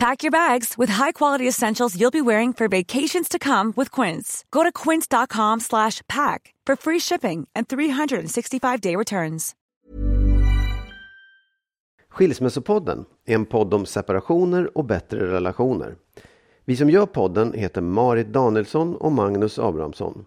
[0.00, 4.44] Pack your bags with high-quality essentials you'll be wearing for vacations to come with Quince.
[4.50, 9.54] Go to quince.com slash pack for free shipping and 365-day returns.
[12.10, 15.96] Skilsmässopodden är en podd om separationer och bättre relationer.
[16.64, 20.24] Vi som gör podden heter Marit Danielsson och Magnus Abrahamsson.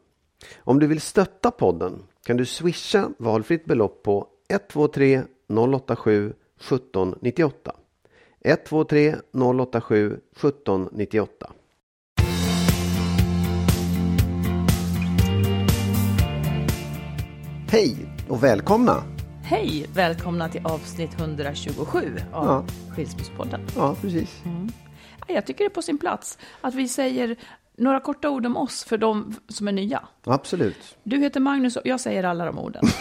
[0.57, 7.75] Om du vill stötta podden kan du swisha valfritt belopp på 123 087 1798.
[8.45, 11.53] 123 087 1798.
[17.72, 17.95] Hej
[18.30, 19.03] och välkomna!
[19.44, 19.85] Hej!
[19.94, 22.66] Välkomna till avsnitt 127 av Ja.
[22.95, 23.61] Skilsmässpodden.
[23.75, 24.41] Ja, precis.
[25.28, 27.35] Ja, Jag tycker det är på sin plats att vi säger
[27.78, 30.03] några korta ord om oss för de som är nya.
[30.25, 30.97] Absolut.
[31.03, 32.84] Du heter Magnus, jag säger alla de orden.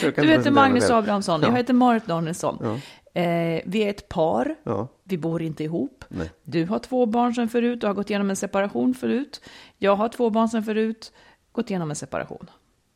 [0.00, 0.90] Du heter Magnus.
[0.90, 1.48] Abrahamsson, Ja.
[1.48, 2.80] jag heter Marit Danielsson.
[3.16, 4.88] Eh, vi är ett par, Ja.
[5.04, 6.04] vi bor inte ihop.
[6.08, 6.30] Nej.
[6.42, 9.40] Du har två barn sedan förut, du har gått igenom en separation förut.
[9.78, 11.12] Jag har två barn sedan förut,
[11.52, 12.50] gått igenom en separation.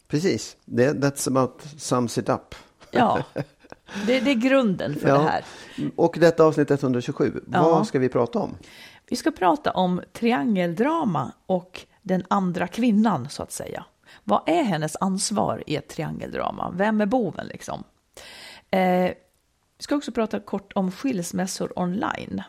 [0.09, 0.57] Precis.
[0.67, 2.55] That's about sums it up.
[2.91, 3.23] Ja,
[4.07, 5.45] det, det är grunden för det här.
[5.97, 7.41] Och detta avsnitt 127.
[7.53, 7.63] Ja.
[7.63, 8.55] Vad ska vi prata om?
[9.11, 13.85] Vi ska prata om triangeldrama och den andra kvinnan, så att säga.
[14.25, 16.71] Vad är hennes ansvar i ett triangeldrama?
[16.77, 17.85] Vem är boven liksom?
[18.71, 19.11] Eh,
[19.79, 22.43] vi ska också prata kort om skilsmässor online.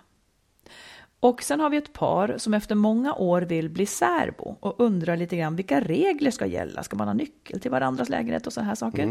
[1.20, 5.18] Och sen har vi ett par som efter många år vill bli särbo och undrar
[5.18, 6.84] lite grann vilka regler ska gälla?
[6.84, 9.04] Ska man ha nyckel till varandras lägenhet och sådana här saker?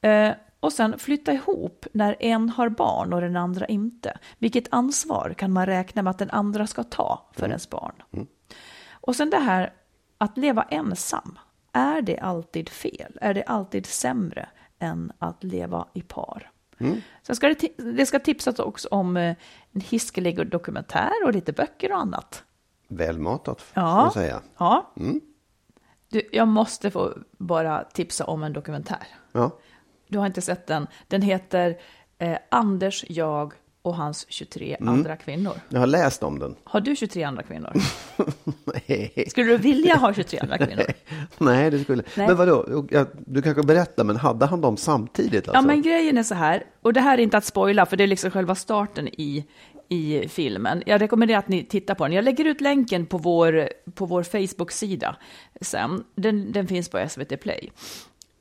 [0.00, 4.18] Eh, och sen flytta ihop när en har barn och den andra inte.
[4.38, 7.94] Vilket ansvar kan man räkna med att den andra ska ta för ens barn?
[8.90, 9.72] Och sen det här
[10.18, 11.38] att leva ensam.
[11.72, 13.18] Är det alltid fel?
[13.20, 14.48] Är det alltid sämre
[14.78, 16.50] än att leva i par?
[17.22, 19.36] Sen ska det, det ska tipsas också om eh,
[19.72, 22.44] en hiskelig dokumentär och lite böcker och annat.
[22.88, 23.94] Välmatat, får Ja.
[23.94, 24.42] man säga.
[24.58, 24.92] Ja.
[26.08, 29.06] Du, jag måste få bara tipsa om en dokumentär.
[29.32, 29.50] Ja.
[30.08, 30.86] Du har inte sett den.
[31.08, 31.78] Den heter
[32.18, 33.52] eh, Anders, jag
[33.84, 35.52] och hans 23 andra kvinnor.
[35.68, 36.56] Jag har läst om den.
[36.64, 37.72] Har du 23 andra kvinnor?
[38.64, 40.84] Nej, Skulle du vilja ha 23 andra kvinnor?
[41.38, 42.02] Nej det skulle...
[42.16, 42.26] Nej.
[42.26, 42.86] Men vadå?
[43.26, 45.48] Du kanske berättar, men hade han dem samtidigt?
[45.48, 45.54] Alltså?
[45.54, 48.04] Ja, men grejen är så här, och det här är inte att spoila, för det
[48.04, 49.44] är liksom själva starten i,
[49.88, 50.82] i filmen.
[50.86, 52.12] Jag rekommenderar att ni tittar på den.
[52.12, 55.16] Jag lägger ut länken på vår, på vår Facebook-sida
[55.60, 56.04] sen.
[56.14, 57.70] Den, den finns på SVT Play.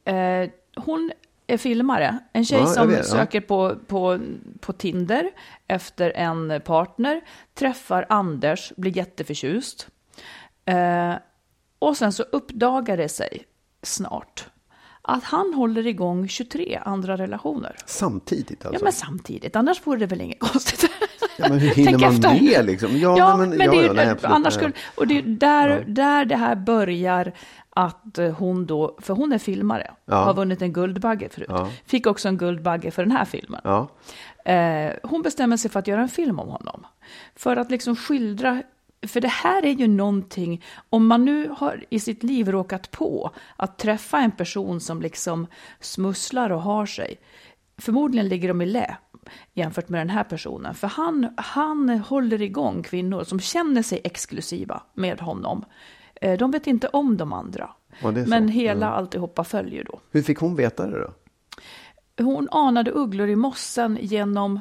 [0.05, 1.11] Eh, hon
[1.53, 3.03] är filmare, en tjej Ja, som vet, ja.
[3.03, 4.19] söker på, på,
[4.59, 5.29] på Tinder
[5.67, 7.21] efter en partner,
[7.53, 9.87] träffar Anders, blir jätteförtjust.
[10.65, 11.13] Eh,
[11.79, 13.43] och sen så uppdagar det sig
[13.83, 14.45] snart
[15.01, 17.75] att han håller igång 23 andra relationer.
[17.85, 18.79] Samtidigt alltså?
[18.81, 19.55] Ja, men samtidigt.
[19.55, 20.89] Annars vore det väl inget konstigt.
[21.37, 22.41] Ja, men hur hinner man efter.
[22.41, 22.97] med liksom?
[22.97, 24.63] Ja, Ja, men- men, ja, det är, ja, nej, absolut, annars nej.
[24.63, 27.33] skulle, och det är där, där det här börjar
[27.75, 30.15] att eh, hon då, för hon är filmare, Ja.
[30.15, 31.47] har vunnit en Guldbagge förut.
[31.49, 31.69] Ja.
[31.85, 33.61] Fick också en Guldbagge för den här filmen.
[33.63, 33.87] Ja.
[34.51, 36.85] Eh, hon bestämmer sig för att göra en film om honom.
[37.35, 38.63] För att liksom skildra,
[39.07, 43.31] för det här är ju någonting, om man nu har i sitt liv råkat på
[43.55, 45.47] att träffa en person som liksom
[45.79, 47.19] smusslar och har sig.
[47.77, 48.97] Förmodligen ligger de i lä
[49.53, 50.73] jämfört med den här personen.
[50.75, 55.65] För han, han håller igång kvinnor som känner sig exklusiva med honom.
[56.23, 57.69] Eh, de vet inte om de andra.
[58.01, 58.11] Ja.
[58.11, 59.99] Men hela alltihopa följer då.
[60.11, 61.13] Hur fick hon veta det då?
[62.23, 64.59] Hon anade ugglor i mossen genom,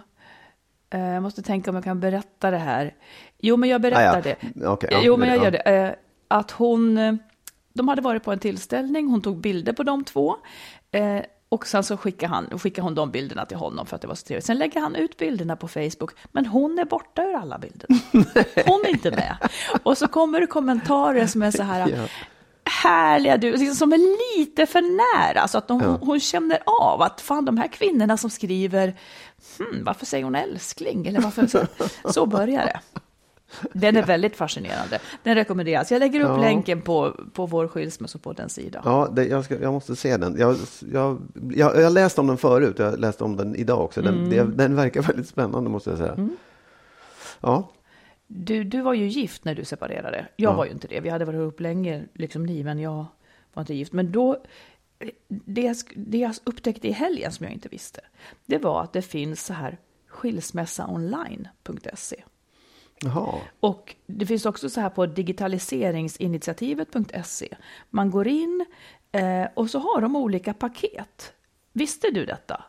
[0.91, 2.95] eh, jag måste tänka om jag kan berätta det här.
[3.39, 4.37] Jo, men jag berättar Ah, ja.
[4.53, 4.67] det.
[4.67, 5.45] Okej, ja, jo, men jag ja.
[5.45, 5.59] gör det.
[5.59, 5.93] Eh,
[6.29, 7.15] att hon, eh,
[7.73, 10.37] de hade varit på en tillställning, hon tog bilder på de två.
[11.53, 14.15] Och sen så skickade, han, skickade hon de bilderna till honom för att det var
[14.15, 14.47] så trevligt.
[14.47, 17.99] Sen lägger han ut bilderna på Facebook, men hon är borta ur alla bilderna.
[18.67, 19.37] Hon är inte med.
[19.83, 21.99] Och så kommer det kommentarer som är så här, Ja.
[22.65, 25.49] härliga du, liksom som är lite för nära.
[25.49, 25.99] Så att de, Ja.
[26.03, 28.97] hon känner av att fan de här kvinnorna som skriver,
[29.59, 31.07] hmm, varför säger hon älskling?
[31.07, 31.67] Eller varför, så,
[32.13, 32.81] så börjar det.
[33.73, 34.99] Den är väldigt fascinerande.
[35.23, 35.93] Den rekommenderas.
[35.93, 36.37] Jag lägger upp Ja.
[36.37, 38.83] länken på, på vår skilsmässa på den sidan.
[38.85, 40.37] Ja, det, jag, ska, jag måste se den.
[40.39, 40.57] Jag,
[40.93, 41.23] jag,
[41.55, 44.03] jag, jag läste om den förut, jag läste om den idag också.
[44.03, 46.29] Den, det, den verkar väldigt spännande måste jag säga.
[47.41, 47.71] Ja,
[48.27, 50.27] Du, du var ju gift när du separerade.
[50.37, 50.57] Jag Ja.
[50.57, 51.01] var ju inte det.
[51.01, 53.07] Vi hade varit ihop länge, liksom ni, men jag
[53.55, 53.93] var inte gift.
[53.93, 54.37] Men då,
[55.29, 58.01] det, jag det jag upptäckte i helgen som jag inte visste,
[58.47, 59.79] det var att det finns så här
[60.09, 62.23] skilsmässaonline.se.
[63.05, 63.35] jaha.
[63.61, 67.49] Och det finns också så här på digitaliseringsinitiativet.se.
[67.91, 68.67] Man går in
[69.13, 71.33] eh, och så har de olika paket.
[71.73, 72.65] Visste du detta?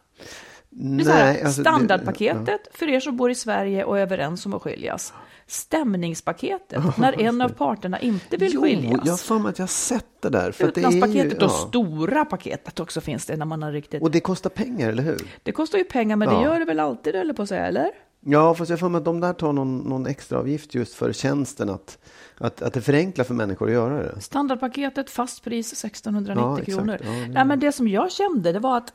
[0.69, 4.53] Det här, alltså, det- standardpaketet för er som bor i Sverige och är överens om
[4.53, 5.13] att skiljas.
[5.47, 9.01] Stämningspaketet, när en av parterna inte vill Jo, skiljas.
[9.05, 10.51] jag har för mig att jag sett det där.
[10.51, 11.67] För att det ju, Utlandspaketet och ja.
[11.67, 14.01] stora paketet också finns det när man har riktigt...
[14.01, 15.21] Och det kostar pengar, eller hur?
[15.43, 16.37] Det kostar ju pengar, men Ja.
[16.37, 17.91] det gör det väl alltid, eller på att säga, eller?
[18.25, 21.13] Ja, fast jag för mig att de där tar någon, någon extra avgift just för
[21.13, 21.69] tjänsten.
[21.69, 21.97] Att,
[22.37, 24.21] att, att det förenklar för människor att göra det.
[24.21, 26.97] Standardpaketet, fast pris 1690 Ja, kronor.
[27.03, 28.91] Ja, det- Nej, men det som jag kände, det var att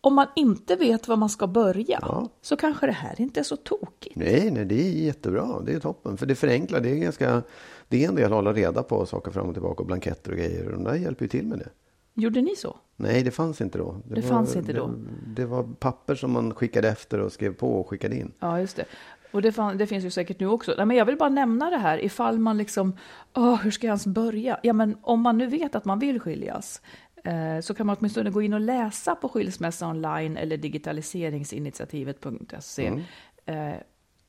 [0.00, 2.28] om man inte vet var man ska börja, Ja.
[2.42, 4.16] så kanske det här inte är så tokigt.
[4.16, 5.60] Nej, nej, det är jättebra.
[5.66, 6.16] Det är toppen.
[6.16, 6.80] För det förenklar.
[6.80, 7.42] Det är ganska...
[7.88, 10.36] Det är en del att hålla reda på saker fram och tillbaka och blanketter och
[10.36, 10.66] grejer.
[10.66, 11.68] Och de där hjälper ju till med det.
[12.18, 12.76] Gjorde ni så?
[12.96, 13.96] Nej, det fanns inte då.
[14.04, 14.86] Det fanns inte då.
[14.86, 14.94] Det,
[15.26, 18.32] det var papper som man skickade efter och skrev på och skickade in.
[18.38, 18.84] Ja, just det.
[19.30, 20.74] Och det, fan, det finns ju säkert nu också.
[20.76, 22.96] Nej, men jag vill bara nämna det här ifall man liksom,
[23.34, 24.60] åh, hur ska jag ens börja?
[24.62, 26.82] Ja, men om man nu vet att man vill skiljas,
[27.24, 33.02] eh, så kan man åtminstone gå in och läsa på Skilsmässa online eller digitaliseringsinitiativet.se
[33.46, 33.74] eh,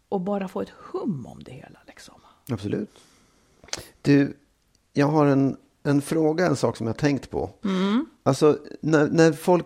[0.09, 1.79] och bara få ett hum om det hela.
[1.87, 2.15] Liksom.
[2.51, 2.99] Absolut.
[4.01, 4.37] Du,
[4.93, 5.57] jag har en,
[5.87, 7.49] en fråga, en sak som jag tänkt på.
[8.23, 9.65] Alltså, när, när folk,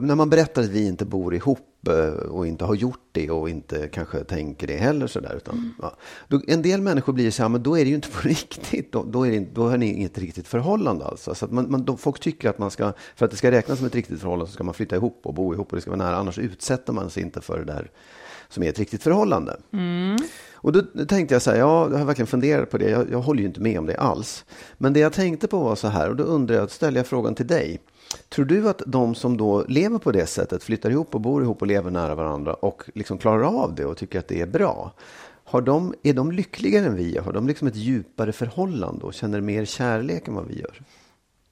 [0.00, 3.50] när man berättar att vi inte bor ihop eh, och inte har gjort det och
[3.50, 5.34] inte kanske tänker det heller sådär.
[5.36, 5.96] Utan, ja,
[6.28, 8.92] då, en del människor blir så här, men då är det ju inte på riktigt.
[8.92, 11.34] Då, då, är det, då har ni inget riktigt förhållande alltså.
[11.34, 13.78] Så att man, man, då, folk tycker att man ska, för att det ska räknas
[13.78, 15.90] som ett riktigt förhållande så ska man flytta ihop och bo ihop och det ska
[15.90, 16.16] vara nära.
[16.16, 17.90] Annars utsätter man sig inte för det där
[18.52, 19.56] som är ett riktigt förhållande.
[20.54, 22.90] Och då tänkte jag så här, ja, jag har verkligen funderat på det.
[22.90, 24.44] Jag, jag håller ju inte med om det alls.
[24.78, 27.34] Men det jag tänkte på var så här, och då undrar jag, ställer jag frågan
[27.34, 27.80] till dig.
[28.28, 31.60] Tror du att de som då lever på det sättet, flyttar ihop och bor ihop
[31.60, 34.92] och lever nära varandra och liksom klarar av det och tycker att det är bra.
[35.44, 37.18] Har de, är de lyckligare än vi?
[37.18, 40.82] Har de liksom ett djupare förhållande och känner mer kärlek än vad vi gör?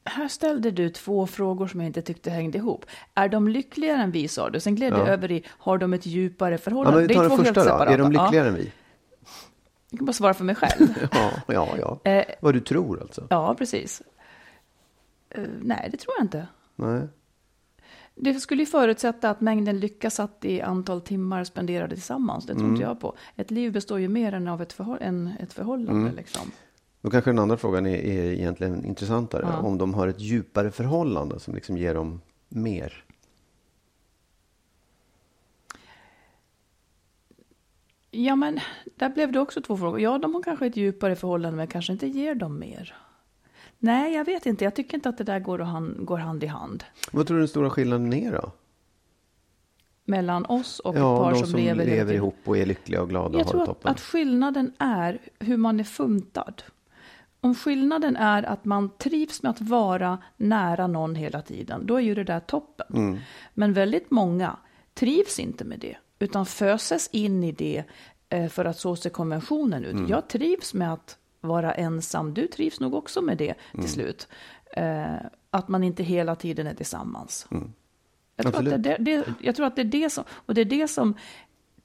[0.04, 2.86] Här ställde du två frågor som jag inte tyckte hängde ihop.
[3.14, 4.60] Är de lyckligare än vi, sa du?
[4.60, 4.96] Sen gled Ja.
[5.04, 6.98] du över i, har de ett djupare Ja, förhållande?
[6.98, 7.84] men vi tar är den första helt då.
[7.84, 8.22] Är de Ja.
[8.24, 8.72] lyckligare än vi?
[9.90, 10.88] Jag kan bara svara för mig själv.
[11.12, 11.68] Ja, ja,
[12.04, 12.10] ja.
[12.10, 13.26] Eh, Vad du tror alltså?
[13.30, 14.02] Ja, precis.
[15.30, 16.46] Eh, nej, det tror jag inte.
[16.76, 17.08] Nej.
[18.14, 22.46] Det skulle ju förutsätta att mängden lycka satt i antal timmar spenderade tillsammans.
[22.46, 22.74] Det tror Mm.
[22.74, 23.16] inte jag på.
[23.36, 26.00] Ett liv består ju mer än av ett, förhåll- än ett förhållande.
[26.00, 26.16] Mm.
[26.16, 26.50] Liksom.
[27.02, 29.46] Då kanske den andra frågan är, är egentligen intressantare.
[29.50, 29.58] Ja.
[29.60, 33.04] Om de har ett djupare förhållande som liksom ger dem mer.
[38.10, 38.60] Ja, men
[38.96, 40.00] där blev det också två frågor.
[40.00, 42.96] Ja, de har kanske ett djupare förhållande, men kanske inte ger dem mer.
[43.78, 44.64] Nej, jag vet inte.
[44.64, 46.84] Jag tycker inte att det där går, och hand, går hand i hand.
[47.12, 48.52] Vad tror du den stora skillnaden är då?
[50.04, 53.02] Mellan oss och ett Ja, par de som, som lever, lever ihop och är lyckliga
[53.02, 53.90] och glada Jag och har tror det toppen.
[53.90, 56.62] att skillnaden är hur man är funtad.
[57.40, 62.00] Om skillnaden är att man trivs med att vara nära någon hela tiden, då är
[62.00, 62.86] ju det där toppen.
[62.94, 63.18] Mm.
[63.54, 64.56] Men väldigt många
[64.94, 67.84] trivs inte med det, utan föses in i det
[68.28, 70.04] eh, för att så ser konventionen Mm.
[70.04, 70.10] ut.
[70.10, 73.84] Jag trivs med att vara ensam, du trivs nog också med det Mm.
[73.84, 74.28] till slut.
[74.72, 75.14] Eh,
[75.50, 77.46] att man inte hela tiden är tillsammans.
[78.36, 78.82] Jag, tror Mm.
[78.82, 81.14] Det, det, jag tror att det är det som, och det är det som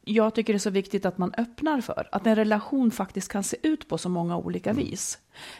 [0.05, 2.09] jag tycker det är så viktigt att man öppnar för.
[2.11, 4.85] Att en relation faktiskt kan se ut på så många olika Mm.
[4.85, 5.17] vis.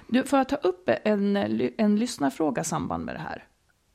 [0.10, 1.36] Du, får jag ta upp en,
[1.78, 3.44] en lyssnarfråga i samband med det här?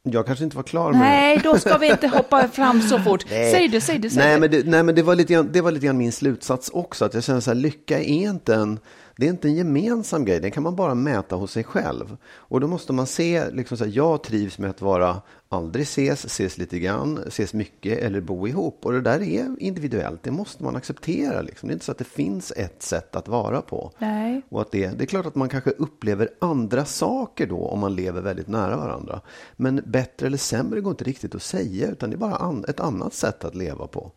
[0.03, 3.25] Jag kanske inte var klar med Nej, då ska vi inte hoppa fram så fort.
[3.31, 3.53] Nej.
[3.53, 4.41] Säg det, säg det, säg nej, det.
[4.41, 4.67] men det.
[4.67, 7.05] Nej, men det var lite grann, det var lite grann min slutsats också.
[7.05, 8.79] Att jag känner så här, lycka är inte en...
[9.21, 12.17] Det är inte en gemensam grej, det kan man bara mäta hos sig själv.
[12.27, 16.25] Och då måste man se, liksom så här, jag trivs med att vara aldrig ses,
[16.25, 18.87] ses lite grann, ses mycket eller bo ihop.
[18.87, 21.43] Och det där är individuellt, det måste man acceptera.
[21.43, 21.69] Liksom.
[21.69, 23.93] Det är inte så att det finns ett sätt att vara på.
[23.99, 24.43] Nej.
[24.49, 27.95] Och att det, det är klart att man kanske upplever andra saker då om man
[27.95, 29.21] lever väldigt nära varandra.
[29.57, 32.81] Men bättre eller sämre går inte riktigt att säga, utan det är bara an, ett
[32.81, 34.13] annat sätt att leva på.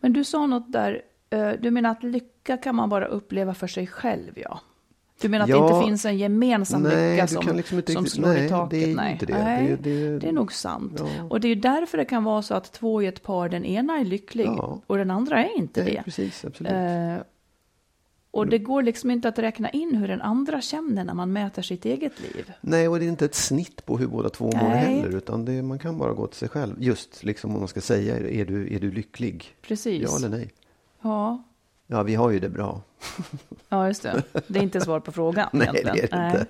[0.00, 3.66] Men du sa något där, eh, du menar att lycka kan man bara uppleva för
[3.66, 4.60] sig själv, ja?
[5.20, 5.56] Du menar att Ja.
[5.68, 8.70] det inte finns en gemensam Nej, lycka som, liksom inte som slår nej, i taket?
[8.70, 9.44] det är nej, inte det.
[9.44, 10.92] Nej, Det- det- det är nog sant.
[10.98, 11.24] Ja.
[11.30, 13.98] Och det är därför det kan vara så att två i ett par, den ena
[13.98, 14.80] är lycklig Ja.
[14.86, 16.02] och den andra är inte Nej, det.
[16.02, 16.72] precis, absolut.
[16.72, 17.16] Eh,
[18.30, 21.62] och det går liksom inte att räkna in hur den andra känner när man mäter
[21.62, 22.52] sitt eget liv.
[22.60, 25.62] Nej, och det är inte ett snitt på hur båda två mår heller, utan det,
[25.62, 26.76] man kan bara gå till sig själv.
[26.78, 29.56] Just liksom om man ska säga, är du, är du lycklig?
[29.62, 30.02] Precis.
[30.02, 30.50] Ja eller nej?
[31.02, 31.42] Ja,
[31.92, 32.80] Ja, vi har ju det bra.
[33.68, 34.22] ja just det.
[34.46, 36.20] Det är inte svar på frågan Nej, det egentligen.
[36.20, 36.46] är det inte.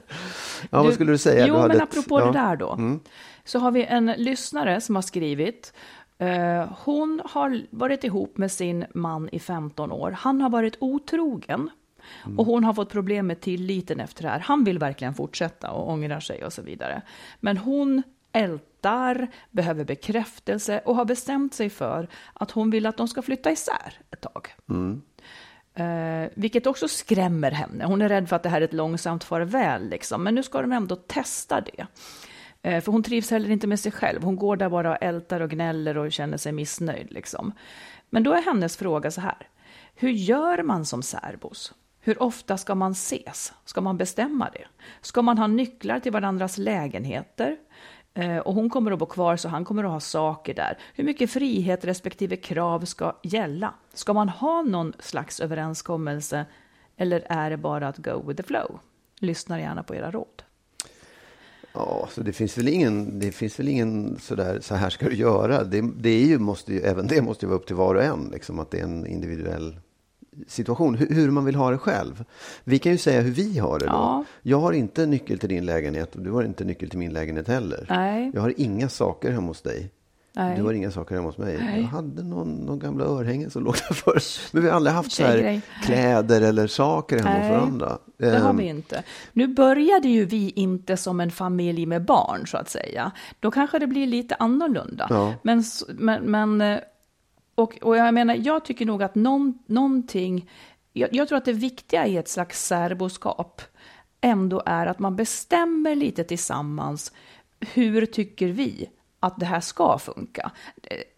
[0.71, 1.47] Ja, vad skulle du säga?
[1.47, 2.27] Jo, du men ett- apropå ja.
[2.27, 2.73] det där då.
[2.73, 3.01] Mm.
[3.45, 5.73] Så har vi en lyssnare som har skrivit.
[6.19, 10.11] eh, hon har varit ihop med sin man i 15 år.
[10.11, 11.71] Han har varit otrogen.
[12.27, 12.39] Mm.
[12.39, 14.39] Och hon har fått problem med tilliten efter det här.
[14.41, 17.03] Han vill verkligen fortsätta och ångrar sig och så vidare.
[17.41, 23.09] Men hon ältar, behöver bekräftelse och har bestämt sig för att hon vill att de
[23.09, 24.49] ska flytta isär ett tag.
[25.75, 27.85] Eh, vilket också skrämmer henne.
[27.85, 29.89] Hon är rädd för att det här är ett långsamt farväl.
[29.89, 30.25] Liksom.
[30.25, 31.87] Men nu ska de ändå testa det.
[32.63, 34.23] Eh, för hon trivs heller inte med sig själv.
[34.23, 37.13] Hon går där bara och ältar och gnäller och känner sig missnöjd.
[37.13, 37.53] Liksom.
[38.11, 39.49] Men då är hennes fråga så här.
[39.95, 41.75] Hur gör man som särbos?
[42.01, 43.53] Hur ofta ska man ses?
[43.65, 44.67] Ska man bestämma det?
[45.01, 47.57] Ska man ha nycklar till varandras lägenheter?
[48.15, 50.79] Eh, och hon kommer att bo kvar så han kommer att ha saker där.
[50.95, 53.75] Hur mycket frihet respektive krav ska gälla?
[53.95, 56.47] Ska man ha någon slags överenskommelse
[56.97, 58.79] eller är det bara att go with the flow?
[59.19, 60.43] Lyssna gärna på era råd.
[61.73, 65.15] Ja, så det finns väl ingen, det finns väl ingen sådär, så här ska du
[65.15, 65.65] göra.
[65.65, 68.03] Det, det är ju, måste ju, även det måste ju vara upp till var och
[68.03, 69.81] en, liksom, att det är en individuell
[70.47, 72.25] situation, hur, man vill ha det själv.
[72.65, 73.93] Vi kan ju säga hur vi har det då.
[73.93, 74.25] Ja.
[74.43, 77.49] Jag har inte nyckel till din lägenhet och du har inte nyckel till min lägenhet
[77.49, 77.87] heller.
[77.89, 78.31] Nej.
[78.35, 79.91] Jag har inga saker hemma hos dig.
[80.35, 80.57] Nej.
[80.57, 81.59] Du har inga saker hemma hos mig.
[81.61, 81.81] Nej.
[81.81, 84.19] Jag hade någon, någon gamla örhängen som låg där förr.
[84.53, 87.99] Men vi har aldrig haft så här kläder eller saker hemma hos Nej, varandra.
[88.17, 89.03] Det har Ehm, vi inte.
[89.33, 93.13] Nu började ju vi inte som en familj med barn, så att säga.
[93.41, 95.07] Då kanske det blir lite annorlunda.
[95.11, 95.35] Ja.
[95.43, 96.81] Men, men, men eh,
[97.55, 100.51] och, och jag menar, jag tycker nog att någon, någonting,
[100.93, 103.63] jag, jag tror att det viktiga i ett slags särboskap
[104.21, 107.13] ändå är att man bestämmer lite tillsammans,
[107.61, 108.91] hur tycker vi
[109.21, 110.51] att det här ska funka?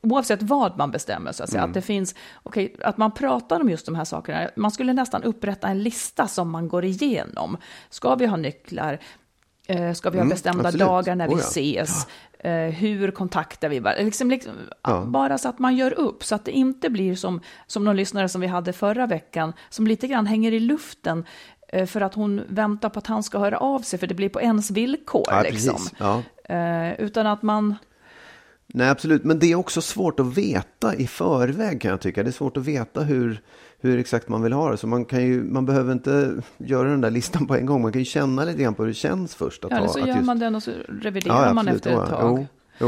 [0.02, 1.62] Oavsett vad man bestämmer, så att säga.
[1.62, 4.50] Att det finns, okej, att man pratar om just de här sakerna.
[4.56, 7.56] Man skulle nästan upprätta en lista som man går igenom.
[7.90, 8.98] Ska vi ha nycklar?
[9.66, 10.86] Eh, Ska vi ha Mm, bestämda absolut.
[10.86, 11.44] dagar när vi Oh ja.
[11.44, 12.06] ses?
[12.44, 14.04] Eh, hur kontaktar vi varandra?
[14.04, 15.04] Liksom, liksom, Ja.
[15.06, 18.28] Bara så att man gör upp, så att det inte blir som, som någon lyssnare
[18.28, 21.24] som vi hade förra veckan, som lite grann hänger i luften
[21.68, 24.28] eh, för att hon väntar på att han ska höra av sig, för det blir
[24.28, 25.24] på ens villkor.
[25.26, 25.78] Ja, liksom.
[25.98, 26.22] Ja.
[26.54, 27.74] Eh, utan att man...
[28.66, 29.24] Nej, absolut.
[29.24, 32.22] Men det är också svårt att veta i förväg kan jag tycka.
[32.22, 33.42] Det är svårt att veta hur,
[33.88, 34.76] hur exakt man vill ha det.
[34.76, 37.82] Så man, kan ju, man behöver inte göra den där listan på en gång.
[37.82, 39.64] Man kan ju känna lite grann på hur det känns först.
[39.64, 41.68] Att Ja, ha, eller så att gör just- man den och så reviderar Ja, man
[41.68, 41.86] absolut.
[41.86, 42.38] efter ett Ja, tag.
[42.38, 42.46] Jo,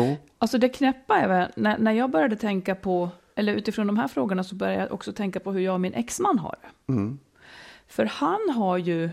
[0.09, 0.17] jo.
[0.39, 4.09] Alltså det knäppa är väl, när, när jag började tänka på, eller utifrån de här
[4.09, 6.93] frågorna så började jag också tänka på hur jag och min exman har det.
[6.93, 7.19] Mm.
[7.89, 9.05] För han har ju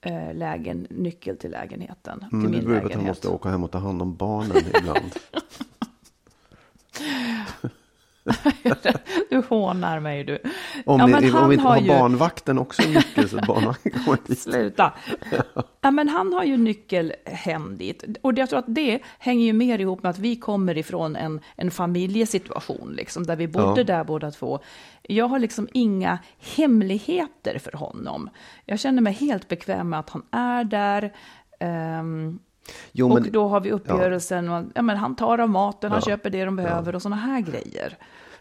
[0.00, 3.48] eh, lägen, nyckel till lägenheten, till Men det min beror på att han måste åka
[3.48, 5.12] hem och ta hand om barnen ibland.
[9.30, 10.38] Du hånar mig du.
[10.86, 14.18] Om, Ja, ni, om vi inte har har ju- barnvakten också nyckel så barnvakten kommer
[14.26, 14.38] dit.
[14.38, 14.92] Sluta!
[15.80, 18.04] Ja, men han har ju nyckel hem dit.
[18.22, 21.40] Och jag tror att det hänger ju mer ihop med att vi kommer ifrån en,
[21.56, 23.84] en familjesituation, liksom, där vi bodde Ja.
[23.84, 24.58] där båda två.
[25.02, 26.18] Jag har liksom inga
[26.56, 28.30] hemligheter för honom.
[28.64, 31.12] Jag känner mig helt bekväm med att han är där.
[31.60, 32.38] ehm,
[32.92, 36.00] Jo, och men, då har vi uppgörelsen, och, ja, men han tar av maten, han
[36.04, 36.06] Ja.
[36.10, 37.96] köper det de behöver och sådana här grejer.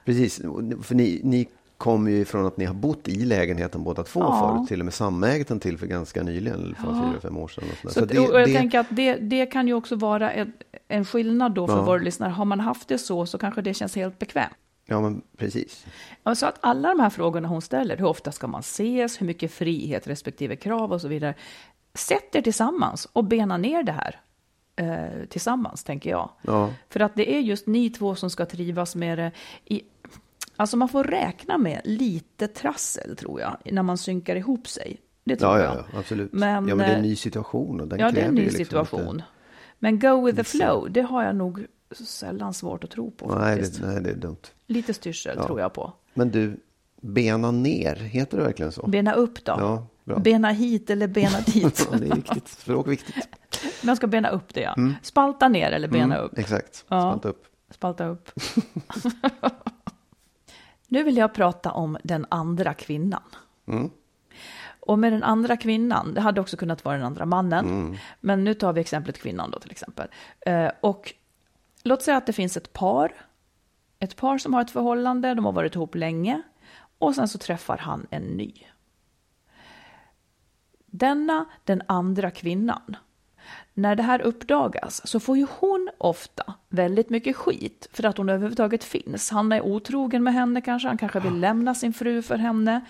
[0.05, 0.41] precis,
[0.81, 4.55] för ni, ni kommer ju ifrån att ni har bott i lägenheten båda två Ja.
[4.55, 4.67] förut.
[4.67, 7.63] Till och med samägt den till för ganska nyligen, för fyra, fem år sedan.
[7.83, 7.91] Och.
[7.91, 10.53] Så, så det, och jag det, tänker att det, det kan ju också vara en,
[10.87, 11.81] en skillnad då för Ja.
[11.81, 12.29] våra lyssnare.
[12.31, 14.53] Har man haft det så, så kanske det känns helt bekvämt.
[14.85, 15.85] ja, men precis.
[16.23, 19.25] Ja, Så att alla de här frågorna hon ställer, hur ofta ska man ses, hur
[19.25, 21.33] mycket frihet respektive krav och så vidare.
[21.97, 24.21] Sätt er tillsammans och bena ner det här
[24.75, 26.29] eh, tillsammans, tänker jag.
[26.41, 26.73] Ja.
[26.89, 29.31] För att det är just ni två som ska trivas med det.
[29.65, 29.81] I,
[30.55, 34.97] alltså man får räkna med lite trassel, tror jag, när man synkar ihop sig.
[35.23, 35.75] Det tror Ja, jag.
[35.93, 36.33] ja, absolut.
[36.33, 38.35] Men, ja, men det är en eh, ny situation och den Ja, det är en
[38.35, 39.07] ny liksom situation.
[39.15, 39.23] Inte...
[39.79, 41.65] Men go with the flow, det har jag nog
[42.05, 44.37] sällan svårt att tro på Nej, det, nej, det är dumt.
[44.67, 45.45] Lite styrsel Ja.
[45.47, 45.93] tror jag på.
[46.13, 46.59] Men du,
[47.01, 48.87] bena ner, heter det verkligen så?
[48.87, 49.51] Bena upp då.
[49.57, 50.19] Ja, bra.
[50.19, 51.87] Bena hit eller bena dit.
[51.91, 52.47] Det är viktigt.
[52.47, 53.27] Språk viktigt.
[53.83, 54.75] Man ska bena upp det ja.
[55.01, 56.37] Spalta ner eller bena upp.
[56.37, 56.85] Exakt.
[56.87, 57.01] Ja.
[57.01, 57.45] Spalta upp.
[57.69, 58.31] Spalta upp.
[60.87, 63.23] nu vill jag prata om den andra kvinnan.
[63.67, 63.89] Mm.
[64.79, 67.95] Och med den andra kvinnan, det hade också kunnat vara den andra mannen, Mm.
[68.19, 70.07] men nu tar vi exemplet kvinnan då till exempel.
[70.45, 71.13] Eh, och
[71.83, 73.11] låt säga att det finns ett par,
[73.99, 76.41] ett par som har ett förhållande, de har varit ihop länge
[76.97, 78.53] och sen så träffar han en ny.
[80.95, 82.95] Denna, den andra kvinnan,
[83.73, 88.29] när det här uppdagas så får ju hon ofta väldigt mycket skit för att hon
[88.29, 89.29] överhuvudtaget finns.
[89.29, 92.85] Han är otrogen med henne kanske, han kanske vill lämna sin fru för henne.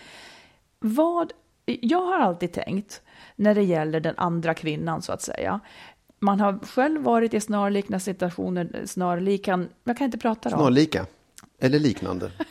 [0.80, 1.32] Vad,
[1.66, 3.02] jag har alltid tänkt
[3.36, 5.60] när det gäller den andra kvinnan så att säga.
[6.20, 10.56] Man har själv varit i snarliknande situationer, snarlikan, jag kan inte prata om.
[10.56, 11.06] Snarlika.
[11.60, 12.32] Eller liknande.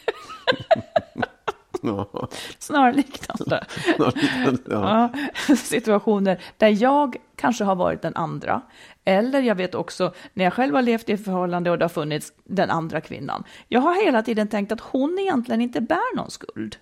[2.13, 3.65] ja, Snarliknande.
[3.97, 4.61] snarliknande.
[4.69, 5.11] Ja.
[5.49, 8.63] Ja, situationer där jag kanske har varit den andra.
[9.05, 12.33] Eller jag vet också när jag själv har levt i förhållande och det har funnits
[12.45, 13.45] den andra kvinnan.
[13.69, 16.77] Jag har hela tiden tänkt att hon egentligen inte bär någon skuld.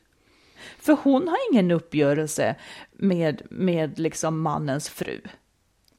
[0.81, 2.55] För hon har ingen uppgörelse
[2.93, 5.21] med, med liksom mannens fru.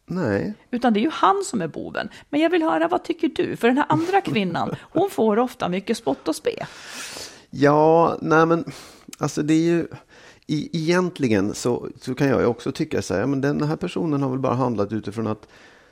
[0.05, 0.53] Nej.
[0.71, 2.09] Utan det är ju han som är boven.
[2.29, 3.55] Men jag vill höra, vad tycker du?
[3.55, 6.65] För den här andra kvinnan, hon får ofta mycket spott och spe.
[7.51, 8.65] Ja, nej men
[9.17, 9.87] alltså det är ju
[10.47, 14.21] i, egentligen så, så kan jag ju också tycka så här, men den här personen
[14.23, 15.47] har väl bara handlat utifrån att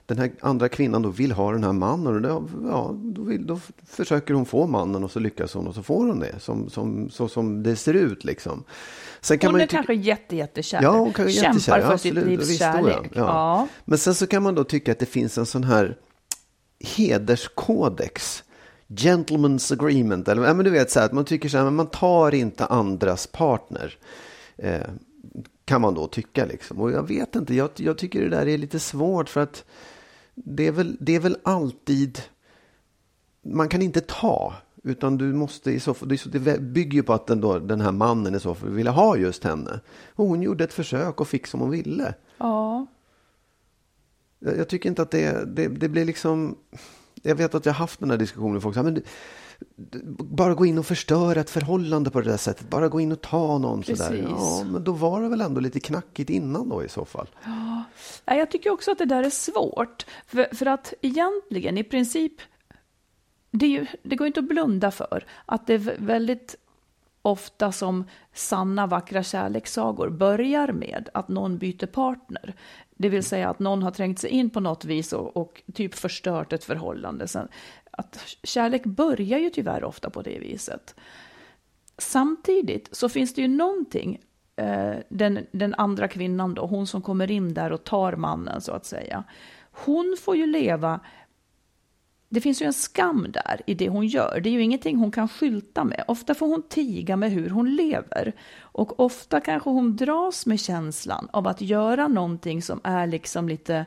[0.05, 2.27] den här andra kvinnan då vill ha den här mannen och det,
[2.69, 6.07] ja, då, vill, då försöker hon få mannen och så lyckas hon och så får
[6.07, 8.63] hon det som, som, så som det ser ut liksom.
[9.21, 10.83] Sen kan Hon man är kanske jätte, jättekär.
[10.83, 11.81] Ja, hon kanske Kämpar jättekär.
[11.81, 12.97] för Ja, sitt livs då, kärlek.
[13.03, 13.09] Ja.
[13.15, 13.67] Ja.
[13.85, 15.97] Men sen så kan man då tycka att det finns en sån här
[16.95, 18.43] hederskodex.
[18.89, 20.27] Gentleman's agreement.
[20.27, 22.33] Eller, ja, men du vet så här, att man tycker så här, men man tar
[22.35, 23.97] inte andras partner.
[24.57, 24.87] Eh,
[25.65, 26.79] kan man då tycka liksom.
[26.81, 29.65] Och jag vet inte, jag, jag tycker det där är lite svårt för att
[30.35, 32.19] det är väl, det är väl alltid,
[33.41, 34.53] man kan inte ta.
[34.83, 37.41] Utan du måste i så fall, det är så- det bygger ju på att den,
[37.41, 39.79] då, den här mannen i så fall ville ha just henne.
[40.15, 42.13] Och hon gjorde ett försök och fick som hon ville.
[42.37, 42.87] ja.
[44.41, 46.55] Jag, jag tycker inte att det, det, det blir liksom...
[47.23, 48.75] Jag vet att jag har haft den här diskussionen med folk.
[48.75, 49.03] Så här, men du,
[50.17, 52.69] bara gå in och förstöra ett förhållande på det där sättet.
[52.69, 54.09] Bara gå in och ta någon sådär.
[54.09, 54.25] Precis.
[54.29, 57.27] Ja, men då var det väl ändå lite knackigt innan då i så fall.
[58.25, 60.05] Nej, Jag tycker också att det där är svårt.
[60.27, 62.33] För, för att egentligen, i princip,
[63.51, 66.55] det, ju, det går inte att blunda för att det är vä- väldigt
[67.21, 68.03] ofta som
[68.33, 72.55] sanna vackra kärlekssagor börjar med att någon byter partner.
[73.01, 75.95] Det vill säga att någon har trängt sig in på något vis och, och typ
[75.95, 77.27] förstört ett förhållande.
[77.27, 77.47] Sen,
[77.91, 80.95] att kärlek börjar ju tyvärr ofta på det viset.
[81.97, 84.19] Samtidigt så finns det ju någonting,
[84.55, 88.71] eh, den, den andra kvinnan då, hon som kommer in där och tar mannen så
[88.71, 89.23] att säga.
[89.71, 90.99] Hon får ju leva,
[92.29, 94.39] det finns ju en skam där i det hon gör.
[94.39, 96.03] Det är ju ingenting hon kan skylta med.
[96.07, 98.33] Ofta får hon tiga med hur hon lever.
[98.59, 103.85] Och ofta kanske hon dras med känslan av att göra någonting som är liksom lite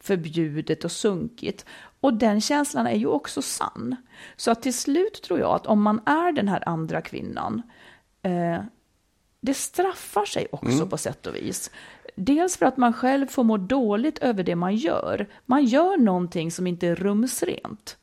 [0.00, 1.66] förbjudet och sunkigt.
[2.00, 3.96] Och den känslan är ju också sann.
[4.36, 7.62] Så att till slut tror jag att om man är den här andra kvinnan,
[8.22, 8.62] eh,
[9.40, 11.70] det straffar sig också på sätt och vis.
[12.14, 15.28] Dels för att man själv får må dåligt över det man gör.
[15.46, 17.96] Man gör någonting som inte är rumsrent.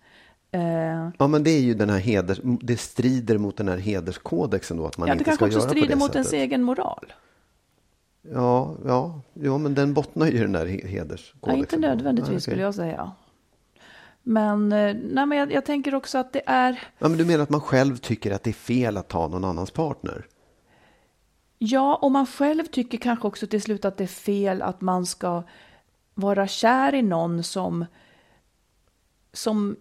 [0.52, 2.40] Eh, Ja, men det är ju den här heders...
[2.44, 4.86] Det strider mot den här hederskodexen då.
[4.86, 6.40] Att man ja, det inte kanske ska också göra på strider det mot ens sättet.
[6.44, 7.14] egen moral.
[8.34, 11.50] Ja, ja, ja, men den bottnar ju i den där he- hederskodexen.
[11.52, 12.42] Nej, inte nödvändigtvis Nej, okej.
[12.42, 13.12] skulle jag säga.
[14.24, 16.84] Men, eh, nej, men jag, jag tänker också att det är...
[17.00, 19.44] Ja, men du menar att man själv tycker att det är fel att ta någon
[19.46, 20.26] annans partner?
[21.62, 25.06] Ja, och man själv tycker kanske också till slut att det är fel att man
[25.06, 25.44] ska
[26.14, 27.86] vara kär i någon som,
[29.34, 29.76] som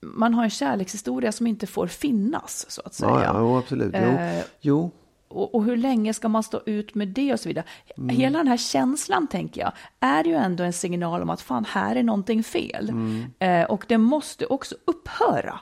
[0.00, 3.10] man har en kärlekshistoria som inte får finnas, så att säga.
[3.10, 3.94] Ja, ja absolut.
[3.98, 4.90] Jo, Eh, jo.
[5.28, 7.64] Och, och hur länge ska man stå ut med det och så vidare.
[7.96, 8.16] Mm.
[8.16, 11.96] Hela den här känslan, tänker jag, är ju ändå en signal om att fan, här
[11.96, 12.88] är någonting fel.
[12.88, 13.24] Mm.
[13.38, 15.60] Eh, och det måste också upphöra.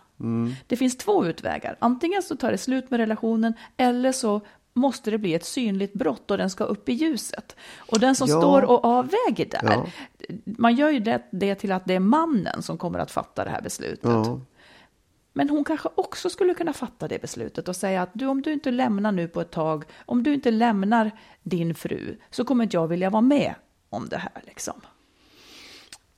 [0.67, 1.77] Det finns två utvägar.
[1.79, 4.41] Antingen så tar det slut med relationen eller så
[4.75, 7.57] måste det bli ett synligt brott och den ska upp i ljuset.
[7.77, 8.41] Och den som Ja.
[8.41, 9.87] står och avväger där, Ja.
[10.45, 13.51] man gör ju det, det till att det är mannen som kommer att fatta det
[13.51, 14.01] här beslutet.
[14.03, 14.41] Ja.
[15.33, 18.53] Men hon kanske också skulle kunna fatta det beslutet och säga att du, om du
[18.53, 21.11] inte lämnar nu på ett tag, om du inte lämnar
[21.43, 23.55] din fru, så kommer inte jag vilja vara med
[23.91, 24.43] om det här.
[24.47, 24.81] Liksom.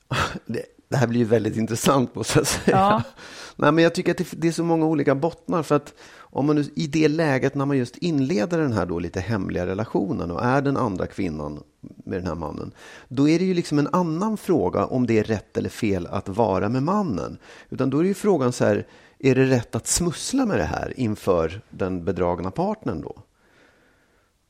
[0.45, 2.77] Det, det här blir ju väldigt intressant måste jag säga.
[2.77, 3.03] Ja.
[3.55, 5.63] Nej, men jag tycker att det, det, är så många olika bottnar.
[5.63, 5.93] För att
[6.35, 9.65] om man nu, i det läget när man just inleder den här då lite hemliga
[9.65, 12.71] relationen och är den andra kvinnan med den här mannen.
[13.07, 16.29] Då är det ju liksom en annan fråga om det är rätt eller fel att
[16.29, 17.37] vara med mannen.
[17.69, 18.87] Utan då är det ju frågan så här,
[19.19, 23.15] är det rätt att smussla med det här inför den bedragna partnern då?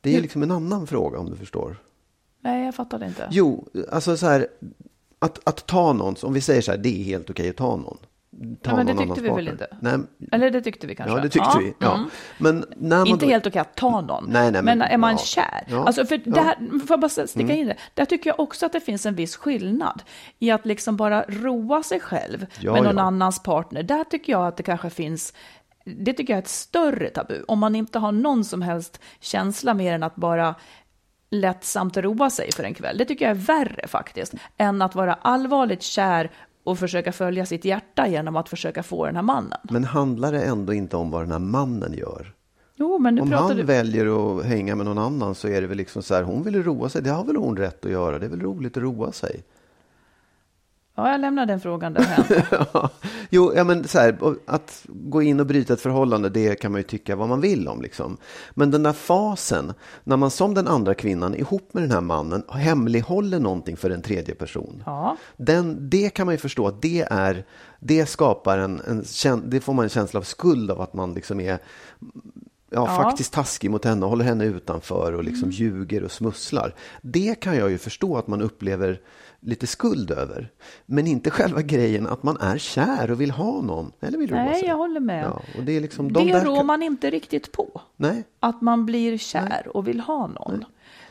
[0.01, 1.77] Det är ju liksom en annan fråga om du förstår.
[2.41, 3.27] Nej, jag fattar det inte.
[3.31, 4.47] Jo, alltså så här,
[5.19, 7.75] att, att ta någon, om vi säger så här, det är helt okej att ta
[7.75, 7.97] någon.
[8.61, 9.67] Ta ja, men det tyckte vi väl inte?
[9.79, 9.99] Nej.
[10.31, 11.15] Eller det tyckte vi kanske?
[11.15, 11.59] Ja, det tyckte ja.
[11.59, 11.73] vi.
[11.79, 11.95] Ja.
[11.95, 12.09] Mm.
[12.37, 13.31] Men när man inte då...
[13.31, 14.25] helt okej att ta någon.
[14.27, 15.17] Nej, nej, men, men är man ja.
[15.17, 15.63] kär?
[15.67, 15.85] Ja.
[15.85, 17.57] Alltså, för det här, får jag bara sticka mm.
[17.57, 17.75] in det?
[17.93, 20.03] Där tycker jag också att det finns en viss skillnad
[20.39, 23.83] i att liksom bara roa sig själv med någon annans partner.
[23.83, 25.33] Där tycker jag att det kanske finns
[25.85, 27.43] det tycker jag är ett större tabu.
[27.47, 30.55] Om man inte har någon som helst känsla mer än att bara
[31.29, 32.97] lättsamt roa sig för en kväll.
[32.97, 36.31] Det tycker jag är värre faktiskt, än att vara allvarligt kär
[36.65, 39.59] och försöka följa sitt hjärta genom att försöka få den här mannen.
[39.63, 42.33] Men handlar det ändå inte om vad den här mannen gör?
[42.75, 43.63] Jo, men om han du...
[43.63, 46.63] väljer att hänga med någon annan så är det väl liksom så här, hon vill
[46.63, 49.11] roa sig, det har väl hon rätt att göra, det är väl roligt att roa
[49.11, 49.43] sig.
[50.97, 52.23] Ja, jag lämnar den frågan därhän.
[53.29, 56.79] jo, ja, men så här, att gå in och bryta ett förhållande, det kan man
[56.79, 57.81] ju tycka vad man vill om.
[57.81, 58.17] Liksom.
[58.51, 62.43] Men den där fasen, när man som den andra kvinnan ihop med den här mannen
[62.49, 64.83] hemlighåller någonting för en tredje person.
[64.85, 65.17] Ja.
[65.37, 67.45] Den, det kan man ju förstå att det är,
[67.79, 68.81] det skapar en,
[69.25, 71.59] en, det får man en känsla av skuld av att man liksom är
[72.69, 73.03] ja, ja.
[73.03, 75.51] faktiskt taskig mot henne håller henne utanför och liksom mm.
[75.51, 76.75] ljuger och smusslar.
[77.01, 78.99] Det kan jag ju förstå att man upplever
[79.45, 80.51] lite skuld över.
[80.85, 83.91] Men inte själva grejen att man är kär och vill ha någon.
[83.99, 85.25] Eller vill Nej, jag håller med.
[85.25, 87.81] Ja, och det är liksom de det rår man inte riktigt på.
[87.95, 88.23] Nej.
[88.39, 89.67] Att man blir kär Nej.
[89.73, 90.57] och vill ha någon.
[90.57, 90.67] Nej.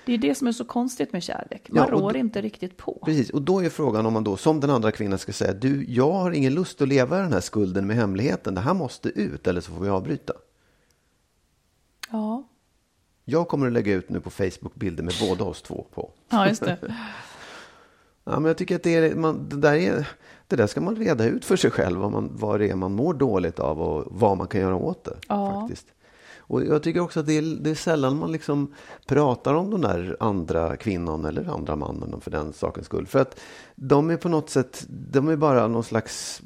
[0.06, 1.68] Det är det som är så konstigt med kärlek.
[1.70, 3.02] Man ja, rår då, inte riktigt på.
[3.04, 5.84] Precis, och då är frågan om man då som den andra kvinnan ska säga du,
[5.88, 8.54] jag har ingen lust att leva den här skulden med hemligheten.
[8.54, 10.32] Det här måste ut eller så får vi avbryta.
[12.10, 12.48] Ja.
[13.24, 16.10] Jag kommer att lägga ut nu på Facebook bilder med båda oss två på.
[16.28, 16.78] Ja, just det.
[18.24, 20.08] Ja, men jag tycker att det, är, man, det, där är,
[20.46, 22.92] det där ska man reda ut för sig själv, vad, man, vad det är man
[22.92, 25.16] mår dåligt av och vad man kan göra åt det.
[25.28, 25.60] Ja.
[25.60, 25.86] faktiskt.
[26.46, 28.74] Och jag tycker också att det är, det är sällan man liksom
[29.06, 33.06] pratar om den där andra kvinnan eller andra mannen för den sakens skull.
[33.06, 33.40] För att
[33.74, 36.42] de är på något sätt, de är bara någon slags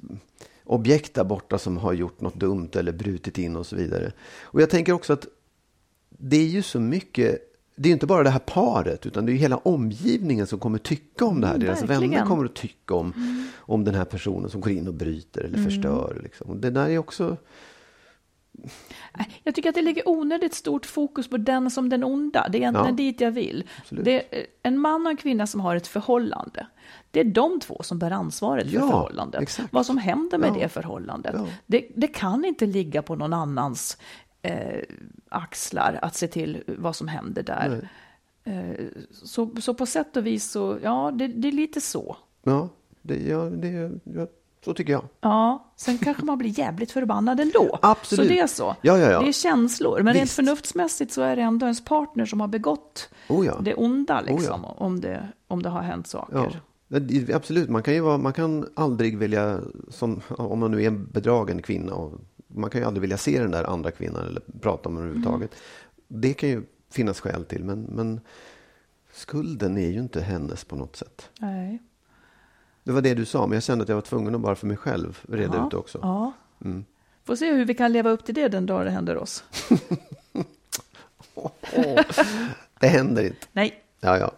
[0.64, 4.12] objekt där borta som har gjort något dumt eller brutit in och så vidare.
[4.40, 5.26] Och jag tänker också att
[6.08, 7.38] det är ju så mycket
[7.78, 11.24] det är inte bara det här paret, utan det är hela omgivningen som kommer tycka
[11.24, 11.54] om det här.
[11.54, 12.10] Mm, Deras verkligen.
[12.10, 13.46] vänner kommer att tycka om, mm.
[13.58, 15.70] om den här personen som går in och bryter eller mm.
[15.70, 16.20] förstör.
[16.22, 16.60] Liksom.
[16.60, 17.36] Det där är också...
[19.42, 22.48] Jag tycker att det ligger onödigt stort fokus på den som den onda.
[22.48, 23.64] Det är egentligen ja, dit jag vill.
[23.90, 26.66] Det är en man och en kvinna som har ett förhållande.
[27.10, 29.42] Det är de två som bär ansvaret för ja, förhållandet.
[29.42, 29.72] Exakt.
[29.72, 30.62] Vad som händer med ja.
[30.62, 31.36] det förhållandet.
[31.66, 33.98] Det, det, kan inte ligga på någon annans
[34.42, 34.82] eh,
[35.28, 37.88] axlar att se till vad som händer där.
[38.44, 42.16] Eh, så, så på sätt och vis så, ja, det, det är lite så.
[42.42, 42.68] Ja,
[43.02, 44.26] det, ja, det, ja,
[44.64, 45.04] så tycker jag.
[45.20, 47.78] Ja, sen kanske man blir jävligt förbannad ändå.
[47.82, 48.26] Absolut.
[48.26, 48.76] Så det är så.
[48.82, 49.20] Ja, ja, ja.
[49.20, 50.16] Det är känslor, men Visst.
[50.18, 53.56] rent förnuftsmässigt så är det ändå ens partner som har begått oh ja.
[53.60, 54.84] det onda, liksom, oh ja.
[54.84, 56.60] om, det, om det har hänt saker.
[57.34, 61.06] Absolut, man kan ju vara, man kan aldrig vilja, som, om man nu är en
[61.06, 64.88] bedragen kvinna och man kan ju aldrig vilja se den där andra kvinnan eller prata
[64.88, 65.50] om den överhuvudtaget.
[65.50, 66.20] Mm.
[66.20, 68.20] Det kan ju finnas skäl till, men, men
[69.12, 71.30] skulden är ju inte hennes på något sätt.
[71.40, 71.82] Nej.
[72.84, 74.66] Det var det du sa, men jag kände att jag var tvungen att bara för
[74.66, 75.98] mig själv reda ja, ut det också.
[76.02, 76.32] Ja.
[76.64, 76.84] Mm.
[77.24, 79.44] Får se hur vi kan leva upp till det den dag det händer oss.
[81.34, 82.00] oh,
[82.80, 83.46] det händer inte.
[83.52, 83.84] Nej.
[84.00, 84.32] Ja, ja.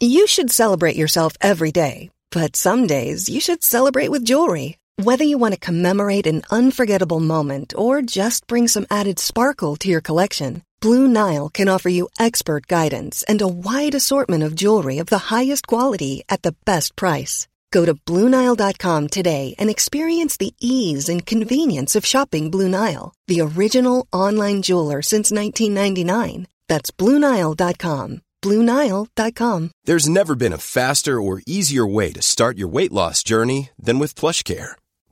[0.00, 4.74] You should celebrate yourself every day, but some days you should celebrate with jewelry.
[4.96, 9.88] Whether you want to commemorate an unforgettable moment or just bring some added sparkle to
[9.88, 14.98] your collection, Blue Nile can offer you expert guidance and a wide assortment of jewelry
[14.98, 17.48] of the highest quality at the best price.
[17.72, 23.40] Go to BlueNile.com today and experience the ease and convenience of shopping Blue Nile, the
[23.40, 26.46] original online jeweler since 1999.
[26.68, 28.20] That's BlueNile.com.
[28.40, 29.70] BlueNile.com.
[29.86, 33.98] There's never been a faster or easier way to start your weight loss journey than
[33.98, 34.76] with PlushCare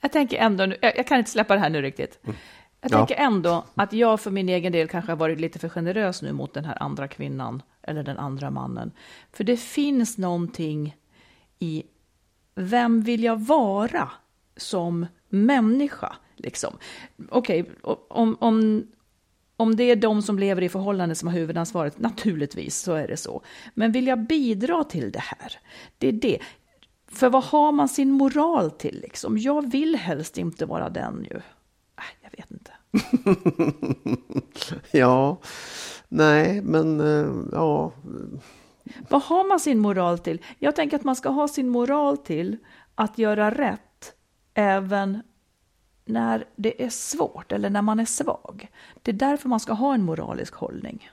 [0.00, 2.18] Jag tänker ändå, nu- jag, jag kan inte släppa det här nu riktigt.
[2.22, 2.34] Jag
[2.80, 2.88] Ja.
[2.96, 6.32] tänker ändå att jag för min egen del kanske har varit lite för generös nu
[6.32, 8.92] mot den här andra kvinnan eller den andra mannen.
[9.32, 10.96] För det finns någonting
[11.58, 11.82] i
[12.54, 14.10] vem vill jag vara
[14.56, 16.16] som människa?
[16.36, 16.76] Liksom.
[17.28, 17.70] Okej,
[18.08, 18.86] om, om,
[19.56, 23.16] om det är de som lever i förhållanden som har huvudansvaret, naturligtvis så är det
[23.16, 23.42] så.
[23.74, 25.58] Men vill jag bidra till det här?
[25.98, 26.38] Det är det.
[27.10, 29.38] För vad har man sin moral till liksom?
[29.38, 31.36] Jag vill helst inte vara den ju.
[31.36, 32.72] Äh, jag vet inte.
[34.92, 35.36] Ja,
[36.08, 37.92] nej, men eh, ja,
[39.08, 40.42] Vad har man sin moral till?
[40.58, 42.56] Jag tänker att man ska ha sin moral till
[42.94, 44.12] att göra rätt
[44.54, 45.22] även
[46.04, 48.68] när det är svårt eller när man är svag.
[49.02, 51.10] Det är därför man ska ha en moralisk hållning.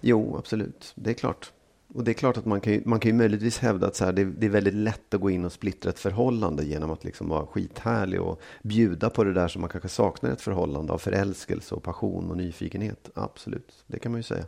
[0.00, 0.92] jo, absolut.
[0.94, 1.52] Det är klart.
[1.94, 4.04] Och det är klart att man kan ju, man kan ju möjligtvis hävda att så
[4.04, 7.04] här, det, det är väldigt lätt att gå in och splittra ett förhållande genom att
[7.04, 10.98] liksom vara skithärlig och bjuda på det där som man kanske saknar ett förhållande av
[10.98, 13.10] förälskelse och passion och nyfikenhet.
[13.14, 14.44] Absolut, det kan man ju säga.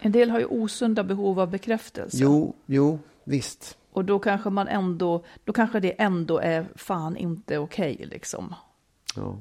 [0.00, 2.18] En del har ju osunda behov av bekräftelse.
[2.20, 3.78] Jo, jo, visst.
[3.92, 8.54] Och då kanske man ändå, då kanske det ändå är fan inte okej liksom.
[9.16, 9.38] Ja.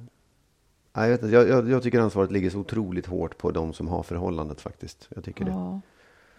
[0.93, 3.87] Jag, vet inte, jag, jag, jag tycker ansvaret ligger så otroligt hårt på de som
[3.87, 5.07] har förhållandet faktiskt.
[5.15, 5.51] Jag tycker det.
[5.51, 5.81] Ja,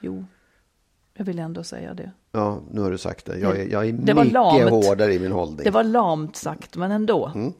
[0.00, 0.24] jo.
[1.16, 2.10] Jag vill ändå säga det.
[2.32, 3.38] Ja, nu har du sagt det.
[3.38, 4.70] Jag är, jag är Det mycket lamt.
[4.70, 5.60] hårdare i min hållning.
[5.64, 7.32] Det var lamt sagt, men ändå.
[7.34, 7.52] Mm.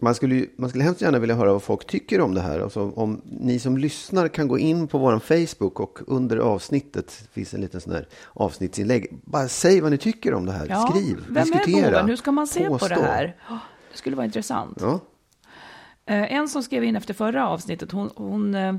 [0.00, 2.60] Man skulle, man skulle hemskt gärna vilja höra vad folk tycker om det här.
[2.60, 7.54] Alltså, om ni som lyssnar kan gå in på vår Facebook och under avsnittet finns
[7.54, 9.06] en liten sån här avsnittsinlägg.
[9.24, 10.66] Bara säg vad ni tycker om det här.
[10.68, 11.86] Ja, Skriv, vem diskutera.
[11.86, 12.08] är boven?
[12.08, 12.88] Hur ska man se påstå.
[12.88, 13.36] på det här?
[13.92, 14.78] Det skulle vara intressant.
[14.80, 15.00] Ja,
[16.06, 18.74] Eh, En som skrev in efter förra avsnittet, hon, hon, eh,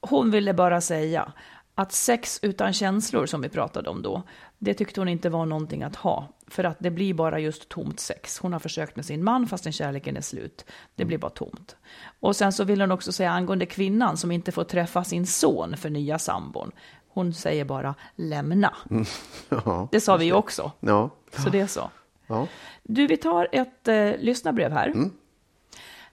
[0.00, 1.32] hon ville bara säga
[1.80, 4.22] att sex utan känslor som vi pratade om då,
[4.58, 6.28] det tyckte hon inte var någonting att ha.
[6.46, 8.38] För att det blir bara just tomt sex.
[8.38, 10.64] Hon har försökt med sin man fastän kärleken är slut.
[10.94, 11.76] Det blir bara tomt.
[12.20, 15.76] Och sen så vill hon också säga angående kvinnan som inte får träffa sin son
[15.76, 16.72] för nya sambon.
[17.08, 18.74] Hon säger bara lämna.
[19.48, 20.72] ja, Det sa vi ju också.
[20.80, 21.90] ja, Så det är så.
[22.26, 22.46] ja.
[22.82, 24.94] Du, vi tar ett eh, lyssnarbrev här.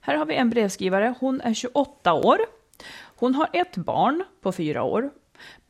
[0.00, 1.14] Här har vi en brevskrivare.
[1.20, 2.38] Hon är 28 år.
[3.16, 5.10] Hon har ett barn på fyra år.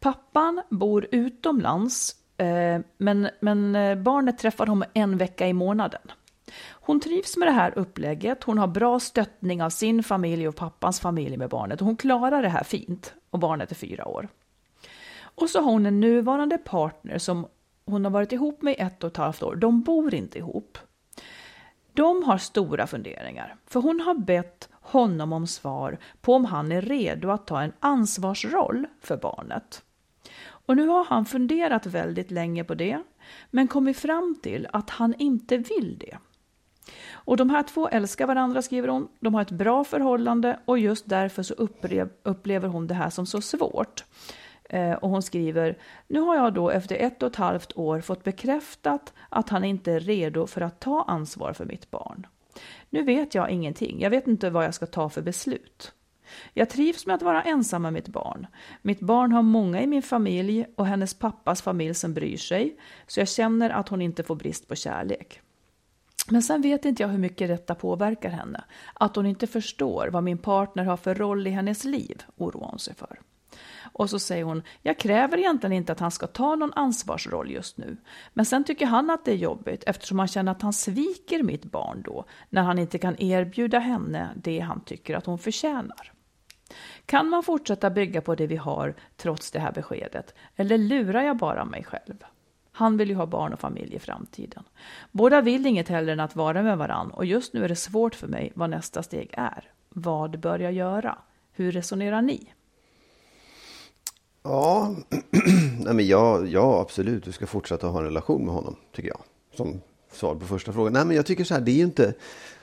[0.00, 6.02] Pappan bor utomlands, eh, men, men eh, barnet träffar hon en vecka i månaden.
[6.70, 8.44] Hon trivs med det här upplägget.
[8.44, 11.80] Hon har bra stöttning av sin familj och pappans familj med barnet.
[11.80, 14.28] Hon klarar det här fint och barnet är fyra år.
[15.20, 17.46] Och så har hon en nuvarande partner som
[17.84, 19.56] hon har varit ihop med i ett och ett halvt år.
[19.56, 20.78] De bor inte ihop.
[21.92, 26.82] De har stora funderingar, för hon har bett honom om svar på om han är
[26.82, 29.82] redo att ta en ansvarsroll för barnet.
[30.68, 33.02] Och nu har han funderat väldigt länge på det,
[33.50, 36.18] men kommit fram till att han inte vill det.
[37.10, 39.08] Och de här två älskar varandra, skriver hon.
[39.20, 43.26] De har ett bra förhållande och just därför så upplev, upplever hon det här som
[43.26, 44.04] så svårt.
[44.64, 45.78] Eh, och hon skriver,
[46.08, 49.92] nu har jag då efter ett och ett halvt år fått bekräftat att han inte
[49.92, 52.26] är redo för att ta ansvar för mitt barn.
[52.90, 55.92] Nu vet jag ingenting, jag vet inte vad jag ska ta för beslut.
[56.52, 58.46] Jag trivs med att vara ensam med mitt barn.
[58.82, 63.20] Mitt barn har många i min familj och hennes pappas familj som bryr sig, så
[63.20, 65.40] jag känner att hon inte får brist på kärlek.
[66.30, 68.64] Men sen vet inte jag hur mycket detta påverkar henne.
[68.94, 72.78] Att hon inte förstår vad min partner har för roll i hennes liv, oroar hon
[72.78, 73.20] sig för.
[73.92, 77.78] Och så säger hon, jag kräver egentligen inte att han ska ta någon ansvarsroll just
[77.78, 77.96] nu.
[78.32, 81.64] Men sen tycker han att det är jobbigt eftersom han känner att han sviker mitt
[81.64, 86.12] barn då, när han inte kan erbjuda henne det han tycker att hon förtjänar.
[87.06, 90.34] Kan man fortsätta bygga på det vi har trots det här beskedet?
[90.56, 92.24] Eller lurar jag bara mig själv?
[92.72, 94.62] Han vill ju ha barn och familj i framtiden.
[95.12, 98.14] Båda vill inget hellre än att vara med varann och just nu är det svårt
[98.14, 99.72] för mig vad nästa steg är.
[99.88, 101.18] Vad bör jag göra?
[101.52, 102.52] Hur resonerar ni?
[104.42, 104.94] Ja,
[105.84, 107.24] Nej, men ja, ja, absolut.
[107.24, 109.20] Du ska fortsätta ha en relation med honom, tycker jag.
[109.56, 109.80] som
[110.12, 110.92] svar på första frågan.
[110.92, 112.14] Nej, men jag tycker så här, det är ju inte,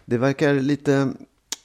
[0.06, 1.13] det verkar lite,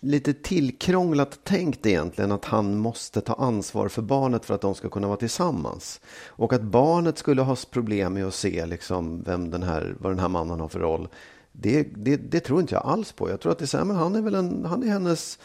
[0.00, 4.88] lite tillkrånglat tänkt egentligen att han måste ta ansvar för barnet för att de ska
[4.88, 6.00] kunna vara tillsammans.
[6.26, 10.18] Och att barnet skulle ha problem med att se liksom vem den här, vad den
[10.18, 11.08] här mannen har för roll.
[11.52, 13.30] Det, det, det tror inte jag alls på.
[13.30, 15.38] Jag tror att det är så här, men han är väl en, han är hennes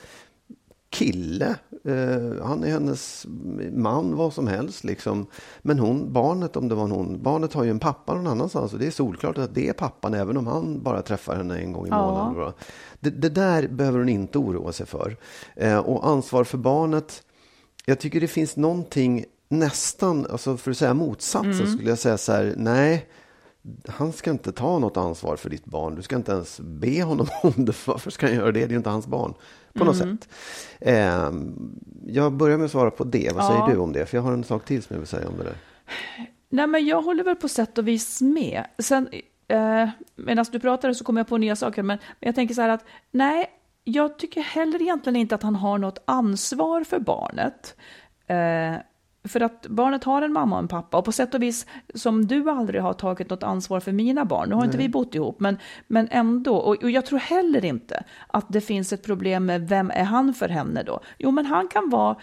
[0.95, 1.55] kille.
[1.85, 3.25] Eh, han är hennes
[3.73, 4.83] man, vad som helst.
[4.83, 5.27] Liksom.
[5.61, 8.73] Men hon, barnet, om det var hon, barnet har ju en pappa någon annanstans.
[8.73, 11.71] Och det är solklart att det är pappan, även om han bara träffar henne en
[11.73, 12.01] gång i Ja.
[12.31, 12.53] månaden.
[12.99, 15.17] Det, det där behöver hon inte oroa sig för.
[15.55, 17.23] Eh, och ansvar för barnet.
[17.85, 22.31] Jag tycker det finns någonting nästan, alltså för att säga motsatsen, skulle jag säga så
[22.31, 23.07] här, nej.
[23.87, 25.95] Han ska inte ta något ansvar för ditt barn.
[25.95, 27.87] Du ska inte ens be honom om det.
[27.87, 28.59] Varför ska han göra det?
[28.59, 29.33] Det är ju inte hans barn.
[29.73, 30.29] På något sätt.
[30.79, 31.31] Eh,
[32.05, 33.31] jag börjar med att svara på det.
[33.35, 33.47] Vad Ja.
[33.47, 34.05] säger du om det?
[34.05, 35.55] För jag har en sak till som jag vill säga om det där.
[36.49, 38.63] Nej, men jag håller väl på sätt och vis med.
[38.79, 39.09] Sen,
[39.47, 42.61] eh, medan du pratade så kom jag på nya saker, men, men jag tänker så
[42.61, 43.45] här att nej,
[43.83, 47.75] jag tycker heller egentligen inte att han har något ansvar för barnet.
[48.27, 48.75] Eh,
[49.25, 52.27] för att barnet har en mamma och en pappa och på sätt och vis som
[52.27, 54.49] du aldrig har tagit något ansvar för mina barn.
[54.49, 55.57] Nu har inte vi bott ihop, men,
[55.87, 56.55] men ändå.
[56.55, 60.33] Och, och jag tror heller inte att det finns ett problem med vem är han
[60.33, 60.99] för henne då?
[61.17, 62.15] Jo, men han kan vara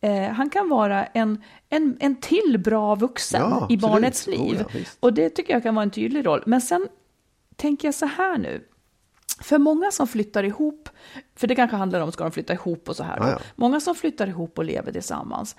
[0.00, 4.56] Eh, han kan vara en, en, en till bra vuxen Ja, i barnets Oh, liv.
[4.60, 4.96] ja, visst.
[5.00, 6.42] och det tycker jag kan vara en tydlig roll.
[6.46, 6.88] Men sen
[7.56, 8.64] tänker jag så här nu.
[9.40, 10.88] För många som flyttar ihop,
[11.36, 13.16] för det kanske handlar om ska de flytta ihop och så här.
[13.20, 13.38] Ja, ja.
[13.54, 15.56] Många som flyttar ihop och lever tillsammans.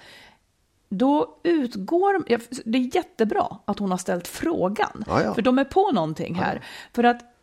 [0.89, 5.03] Då utgår, ja, det är jättebra att hon har ställt frågan.
[5.07, 5.33] Ja, ja.
[5.33, 6.61] För de är på någonting här.
[6.93, 7.36] För att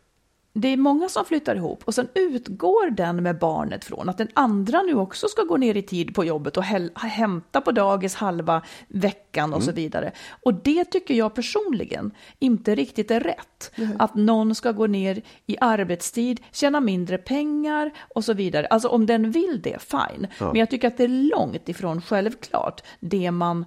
[0.57, 4.27] det är många som flyttar ihop och sen utgår den med barnet från att den
[4.33, 8.61] andra nu också ska gå ner i tid på jobbet och hämta på dagis halva
[8.87, 10.11] veckan och så vidare.
[10.43, 13.71] Och det tycker jag personligen inte riktigt är rätt.
[13.99, 18.67] Att någon ska gå ner i arbetstid, tjäna mindre pengar och så vidare.
[18.67, 20.27] Alltså om den vill det, fine.
[20.39, 23.65] Men jag tycker att det är långt ifrån självklart det man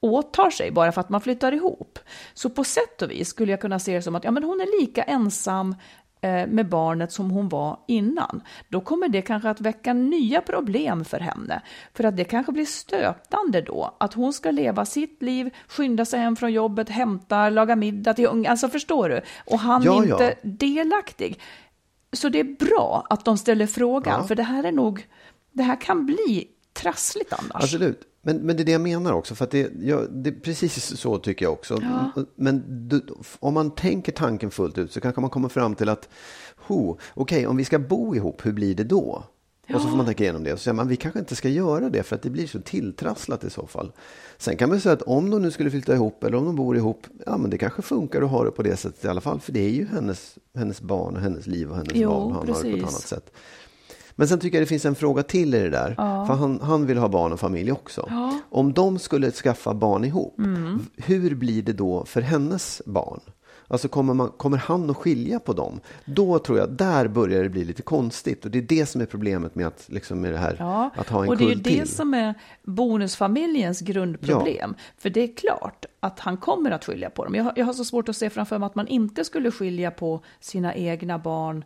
[0.00, 1.98] åtar sig bara för att man flyttar ihop.
[2.34, 4.60] Så på sätt och vis skulle jag kunna se det som att ja, men hon
[4.60, 5.74] är lika ensam
[6.22, 8.42] med barnet som hon var innan.
[8.68, 11.62] Då kommer det kanske att väcka nya problem för henne.
[11.94, 16.20] För att det kanske blir stötande då att hon ska leva sitt liv, skynda sig
[16.20, 18.50] hem från jobbet, hämta, laga middag till unga.
[18.50, 19.20] Alltså förstår du?
[19.46, 20.14] Och han Ja, är ja.
[20.14, 21.40] inte delaktig.
[22.12, 24.26] Så det är bra att de ställer frågan, Ja.
[24.26, 25.06] för det här är nog,
[25.52, 27.64] det här kan bli trassligt annars.
[27.64, 28.02] Absolut.
[28.22, 29.34] Men, men det är det jag menar också.
[29.34, 31.80] För att det, ja, det, precis så tycker jag också.
[32.34, 33.06] Men du,
[33.38, 36.08] om man tänker tanken fullt ut så kanske man kommer fram till att
[37.14, 39.24] okej, om vi ska bo ihop, hur blir det då?
[39.74, 40.52] Och så får man tänka igenom det.
[40.52, 42.60] Och så säger man, vi kanske inte ska göra det för att det blir så
[42.60, 43.92] tilltrasslat i så fall.
[44.38, 46.76] Sen kan man säga att om de nu skulle flytta ihop eller om de bor
[46.76, 49.40] ihop, ja men det kanske funkar att ha det på det sättet i alla fall.
[49.40, 52.32] För det är ju hennes, hennes barn och hennes liv och hennes Jo, barn.
[52.32, 53.32] Han har det på ett annat sätt.
[54.20, 55.94] Men sen tycker jag det finns en fråga till i det där.
[56.26, 58.10] För han, han vill ha barn och familj också.
[58.50, 60.86] Om de skulle skaffa barn ihop, Mm.
[60.96, 63.20] hur blir det då för hennes barn?
[63.68, 65.80] Alltså kommer, man, kommer han att skilja på dem?
[66.04, 68.44] Då tror jag, där börjar det bli lite konstigt.
[68.44, 71.08] Och det är det som är problemet med, att, liksom med det här, Ja, att
[71.08, 71.88] ha en och det är ju kull det till.
[71.88, 74.74] som är bonusfamiljens grundproblem.
[74.98, 77.34] För det är klart att han kommer att skilja på dem.
[77.34, 80.20] Jag, jag har så svårt att se framför mig att man inte skulle skilja på
[80.40, 81.64] sina egna barn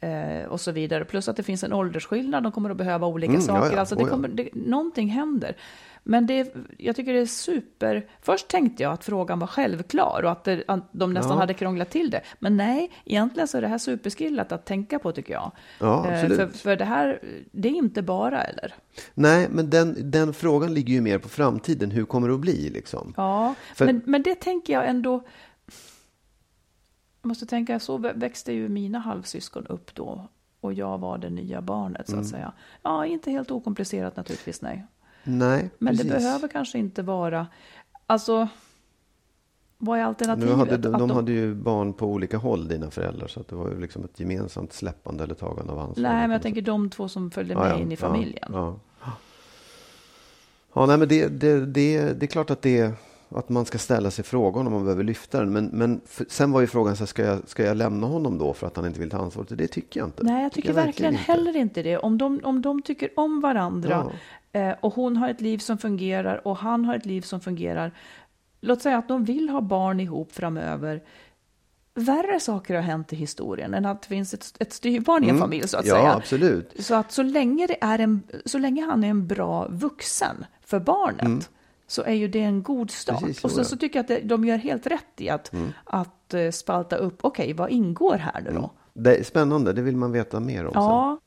[0.00, 1.04] eh, och så vidare.
[1.04, 3.72] Plus att det finns en åldersskillnad, de kommer att behöva olika Mm, ja, saker.
[3.74, 3.80] ja.
[3.80, 4.10] Alltså det Oh, ja.
[4.14, 5.56] kommer, det, någonting händer.
[6.08, 8.06] Men det, jag tycker det är super...
[8.22, 11.38] Först tänkte jag att frågan var självklar och att, det, att de nästan Ja.
[11.40, 12.20] hade krånglat till det.
[12.38, 15.52] Men nej, egentligen så är det här superskillat att tänka på tycker jag.
[15.80, 16.36] Ja, Eh, absolut.
[16.52, 17.20] För, för det här,
[17.52, 18.74] det är inte bara eller?
[19.14, 21.90] Nej, men den, den frågan ligger ju mer på framtiden.
[21.90, 22.70] Hur kommer det att bli?
[22.70, 23.14] Liksom?
[23.16, 25.22] Ja, För- men, men det tänker jag ändå...
[27.26, 30.28] Måste tänka, så vä- växte ju mina halvsyskon upp då.
[30.60, 32.22] Och jag var det nya barnet, så Mm.
[32.24, 32.52] att säga.
[32.82, 34.86] Ja, inte helt okomplicerat naturligtvis, nej.
[35.24, 36.12] Nej, Men precis.
[36.12, 37.46] det behöver kanske inte vara...
[38.06, 38.48] Alltså,
[39.78, 40.56] vad är Nu alternativet?
[40.56, 43.28] hade, de, Att de hade ju barn på olika håll, dina föräldrar.
[43.28, 46.02] Så att det var ju liksom ett gemensamt släppande eller tagande av ansvar.
[46.02, 48.48] Nej, men jag tänker de två som följde Ja, med ja, in i ja, familjen.
[48.52, 48.76] Ja,
[50.74, 50.86] ja.
[50.86, 52.92] nej, men det, det, det, det är klart att, det,
[53.28, 55.52] att man ska ställa sig frågan om man behöver lyfta den.
[55.52, 58.38] Men, men för, sen var ju frågan, så här, ska, jag, ska jag lämna honom
[58.38, 59.58] då för att han inte vill ta ansvaret?
[59.58, 60.22] Det tycker jag inte.
[60.22, 61.24] Nej, jag tycker verkligen inte.
[61.24, 61.98] heller inte det.
[61.98, 64.12] Om de, om de tycker om varandra
[64.52, 67.92] eh, och hon har ett liv som fungerar och han har ett liv som fungerar.
[68.60, 71.02] Låt säga att de vill ha barn ihop framöver.
[71.94, 75.38] Värre saker har hänt i historien än att det finns ett, ett styvbarn i en
[75.38, 75.96] familj så att Mm.
[75.96, 76.14] ja, säga.
[76.14, 76.72] absolut.
[76.78, 80.80] Så att så länge, det är en, så länge han är en bra vuxen för
[80.80, 81.50] barnet
[81.86, 83.18] så är ju det en god start.
[83.18, 83.28] Mm.
[83.28, 83.64] Precis så, och sen ja.
[83.64, 85.52] så tycker jag att det, de gör helt rätt i att,
[85.84, 88.70] att att eh, spalta upp, okej, vad ingår här nu då?
[88.94, 90.82] Det är spännande, det vill man veta mer om sen.
[90.82, 91.20] Ja,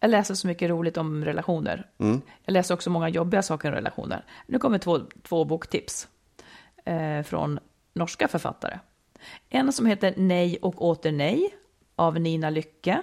[0.00, 1.90] jag läser så mycket roligt om relationer.
[1.98, 2.20] Mm.
[2.44, 4.24] Jag läser också många jobbiga saker om relationer.
[4.46, 6.08] Nu kommer två, två boktips
[6.84, 7.58] eh, från
[7.94, 8.78] norska författare.
[9.48, 11.54] En som heter Nej och åter nej
[11.96, 13.02] av Nina Lycke.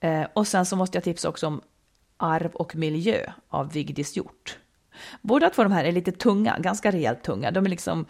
[0.00, 1.60] Eh, och sen så måste jag tipsa också om
[2.16, 4.58] Arv och miljö av Vigdis Hjort.
[5.22, 7.50] Båda två de här är lite tunga, ganska rejält tunga.
[7.50, 8.06] De är liksom,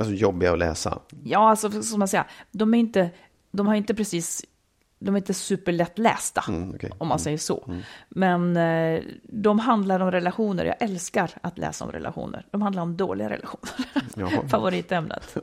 [0.00, 0.98] Alltså jobbiga att läsa.
[1.24, 3.10] ja, alltså som man säger, de är inte,
[3.50, 4.44] de har inte precis,
[4.98, 6.90] de är inte superlättlästa, Mm, okej.
[6.98, 7.74] om man säger så.
[8.08, 10.64] Men eh, de handlar om relationer.
[10.64, 12.46] Jag älskar att läsa om relationer.
[12.50, 13.70] De handlar om dåliga relationer.
[14.16, 14.30] Jaha.
[14.48, 15.36] Favoritämnet.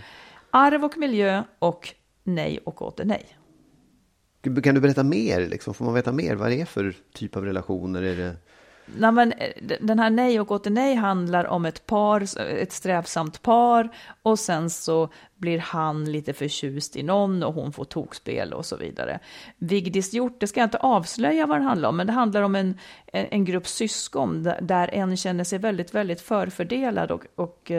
[0.50, 1.88] Arv och miljö och
[2.24, 3.26] nej och åter nej.
[4.62, 5.46] Kan du berätta mer?
[5.46, 5.74] Liksom?
[5.74, 6.34] Får man veta mer?
[6.34, 8.02] Vad det är för typ av relationer?
[8.02, 8.36] Är det...
[8.98, 9.32] Nej, men
[9.80, 13.88] den här nej och åter nej handlar om ett par, ett strävsamt par
[14.22, 18.76] och sen så blir han lite förtjust i någon och hon får tokspel och så
[18.76, 19.18] vidare.
[19.58, 22.54] Vigdis Hjort, det ska jag inte avslöja vad det handlar om, men det handlar om
[22.54, 22.78] en,
[23.12, 27.70] en grupp syskon där- en känner sig väldigt, väldigt förfördelad och, och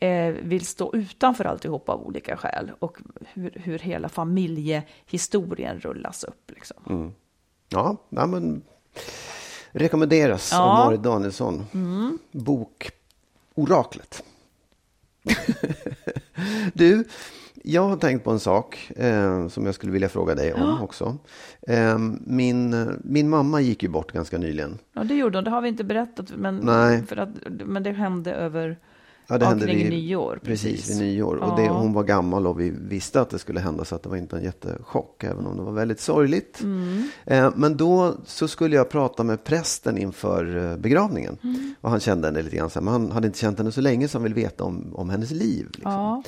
[0.00, 2.98] eh, vill stå utanför alltihop av olika skäl och
[3.34, 6.50] hur, hur hela familjehistorien rullas upp.
[6.50, 6.76] Liksom.
[6.90, 7.12] Mm.
[7.68, 8.62] Ja, nej men
[9.72, 10.58] rekommenderas Ja.
[10.60, 11.64] av Marit Danielsson.
[12.32, 12.90] Bok
[13.54, 14.22] Oraklet.
[16.74, 17.04] du,
[17.62, 21.16] jag har tänkt på en sak eh, som jag skulle vilja fråga dig om också.
[21.68, 24.78] Eh, min, min mamma gick ju bort ganska nyligen.
[24.92, 25.44] Ja, det gjorde hon.
[25.44, 27.06] Det har vi inte berättat, men, Nej.
[27.06, 28.78] För att, men det hände över
[29.30, 30.40] Ja, det ja, hände kring vid- nyår.
[30.44, 31.36] Precis, vid nyår.
[31.36, 31.72] Och det, Ja.
[31.72, 34.36] hon var gammal och vi visste att det skulle hända så att det var inte
[34.36, 36.60] en jättechock, även om det var väldigt sorgligt.
[36.60, 37.08] Mm.
[37.26, 41.36] Eh, men då så skulle jag prata med prästen inför eh, begravningen.
[41.42, 41.74] Mm.
[41.80, 44.18] Och han kände henne lite grann, men han hade inte känt henne så länge så
[44.18, 45.66] han vill veta om, om hennes liv.
[45.72, 45.92] Liksom.
[45.92, 46.22] Ja.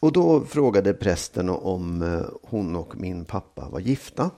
[0.00, 4.30] Och då frågade prästen om eh, hon och min pappa var gifta.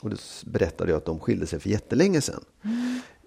[0.00, 2.44] Och då berättade jag att de skilde sig för jättelänge sedan.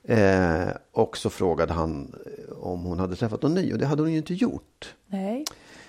[0.08, 4.02] Eh, och så frågade han eh, om hon hade träffat någon ny och det hade
[4.02, 4.96] hon ju inte gjort.
[5.08, 5.46] Nej.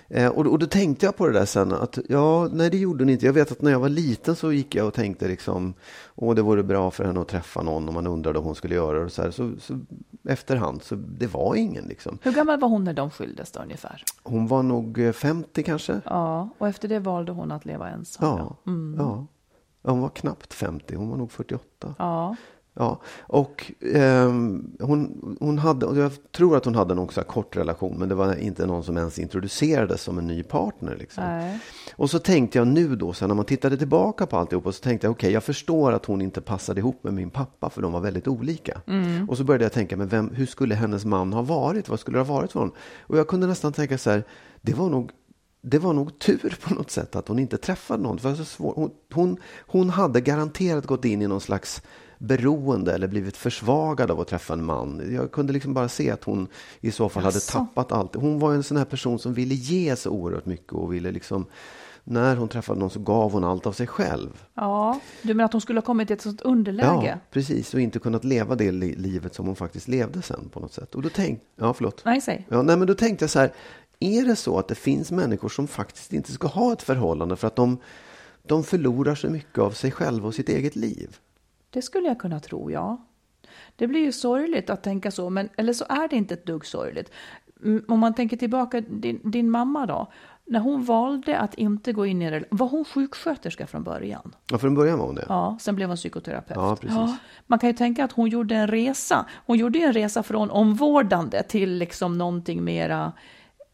[0.09, 2.77] Eh, och, då- och då tänkte jag på det där sen att ja, nej det
[2.77, 3.25] gjorde hon inte.
[3.25, 5.73] Jag vet att när jag var liten så gick jag och tänkte liksom,
[6.15, 8.75] åh det vore bra för henne att träffa någon och man undrade om hon skulle
[8.75, 9.31] göra det och så här.
[9.31, 9.79] Så, så
[10.29, 12.17] efterhand, så det var ingen liksom.
[12.21, 14.03] Hur gammal var hon när de skildes då ungefär?
[14.23, 16.01] Hon var nog eh, 50 kanske.
[16.05, 18.25] Ja, och efter det valde hon att leva ensam.
[18.37, 18.71] Ja, ja.
[18.97, 19.27] ja.
[19.91, 21.95] Hon var knappt 50, hon var nog 48.
[21.97, 22.35] Ja.
[22.79, 27.55] Ja, och ehm, hon, hon hade, jag tror att hon hade någon så här kort
[27.55, 30.95] relation, men det var inte någon som ens introducerades som en ny partner.
[30.99, 31.23] Liksom.
[31.23, 31.59] Nej.
[31.95, 34.83] Och så tänkte jag nu då, sen när man tittade tillbaka på alltihop, och så
[34.83, 37.91] tänkte jag okej, jag förstår att hon inte passade ihop med min pappa, för de
[37.91, 38.81] var väldigt olika.
[39.27, 41.89] Och så började jag tänka, men vem, hur skulle hennes man ha varit?
[41.89, 42.75] Vad skulle det ha varit för honom?
[42.99, 44.23] Och jag kunde nästan tänka så här,
[44.61, 45.11] det var nog
[45.61, 48.19] det var nog tur på något sätt att hon inte träffade någon.
[48.19, 48.73] För så svår.
[48.75, 51.81] Hon, hon, hon hade garanterat gått in i någon slags
[52.17, 55.13] beroende eller blivit försvagad av att träffa en man.
[55.13, 56.47] Jag kunde liksom bara se att hon
[56.81, 58.15] i så fall hade tappat allt.
[58.15, 61.45] Hon var en sån här person som ville ge så oerhört mycket och ville liksom
[62.03, 64.43] när hon träffade någon så gav hon allt av sig själv.
[64.53, 67.07] ja, du menar att hon skulle ha kommit i ett sånt underläge?
[67.07, 67.73] Ja, precis.
[67.73, 70.95] Och inte kunnat leva det li- livet som hon faktiskt levde sen på något sätt.
[70.95, 72.01] Och då tänkte, ja förlåt.
[72.05, 72.47] Nej, säg.
[72.49, 73.53] Ja, nej, men då tänkte jag så här,
[73.99, 77.47] är det så att det finns människor som faktiskt inte ska ha ett förhållande för
[77.47, 77.77] att de,
[78.47, 81.17] de förlorar så mycket av sig själva och sitt eget liv?
[81.69, 82.97] Det skulle jag kunna tro, ja.
[83.75, 86.65] Det blir ju sorgligt att tänka så, men eller så är det inte ett dugg
[86.65, 87.11] sorgligt.
[87.63, 90.11] Mm, Om man tänker tillbaka, din, din mamma då,
[90.45, 94.35] när hon valde att inte gå in i det, var hon sjuksköterska från början?
[94.51, 95.25] Ja, från början var hon det.
[95.29, 96.57] Ja, sen blev hon psykoterapeut.
[96.57, 97.15] Ja, precis.
[97.47, 99.25] man kan ju tänka att hon gjorde en resa.
[99.45, 103.11] Hon gjorde ju en resa från omvårdande till liksom någonting mera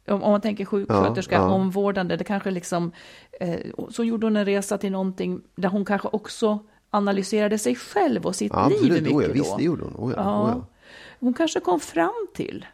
[0.08, 1.50] om, om man tänker sjuksköterska, Ja, ja.
[1.54, 2.92] omvårdande, det kanske liksom,
[3.40, 6.60] eh, så gjorde hon en resa till någonting där hon kanske också
[6.94, 9.04] analyserade sig själv och sitt Ja, liv absolut.
[9.04, 9.34] mycket Oh, ja, då.
[9.34, 9.94] visst, det gjorde hon.
[10.10, 10.44] Oh, ja, Ja.
[10.44, 10.66] oh, ja.
[11.20, 12.66] Hon kanske kom fram till,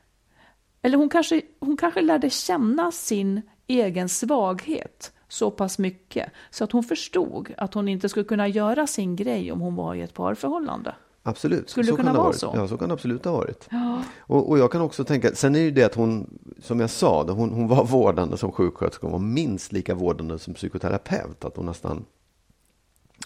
[0.82, 6.72] eller hon kanske, hon kanske lärde känna sin egen svaghet så pass mycket så att
[6.72, 10.14] hon förstod att hon inte skulle kunna göra sin grej om hon var i ett
[10.14, 10.96] parförhållande.
[11.24, 11.70] Absolut.
[11.70, 12.52] Skulle det kunna vara så?
[12.56, 13.70] Ja, så kan det absolut ha varit.
[14.20, 16.90] Och, och jag kan också tänka, sen är det ju det att hon, som jag
[16.90, 21.58] sa, hon, hon var vårdande som sjuksköterska, hon var minst lika vårdande som psykoterapeut, att
[21.58, 22.06] hon nästan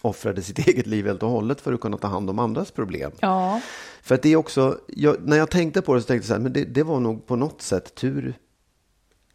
[0.04, 3.12] offrade sitt eget liv helt och hållet för att kunna ta hand om andras problem.
[3.20, 3.62] Ja,
[4.02, 6.34] För att det är också, jag, när jag tänkte på det så tänkte jag så
[6.34, 8.38] här, men det, det var nog på något sätt tur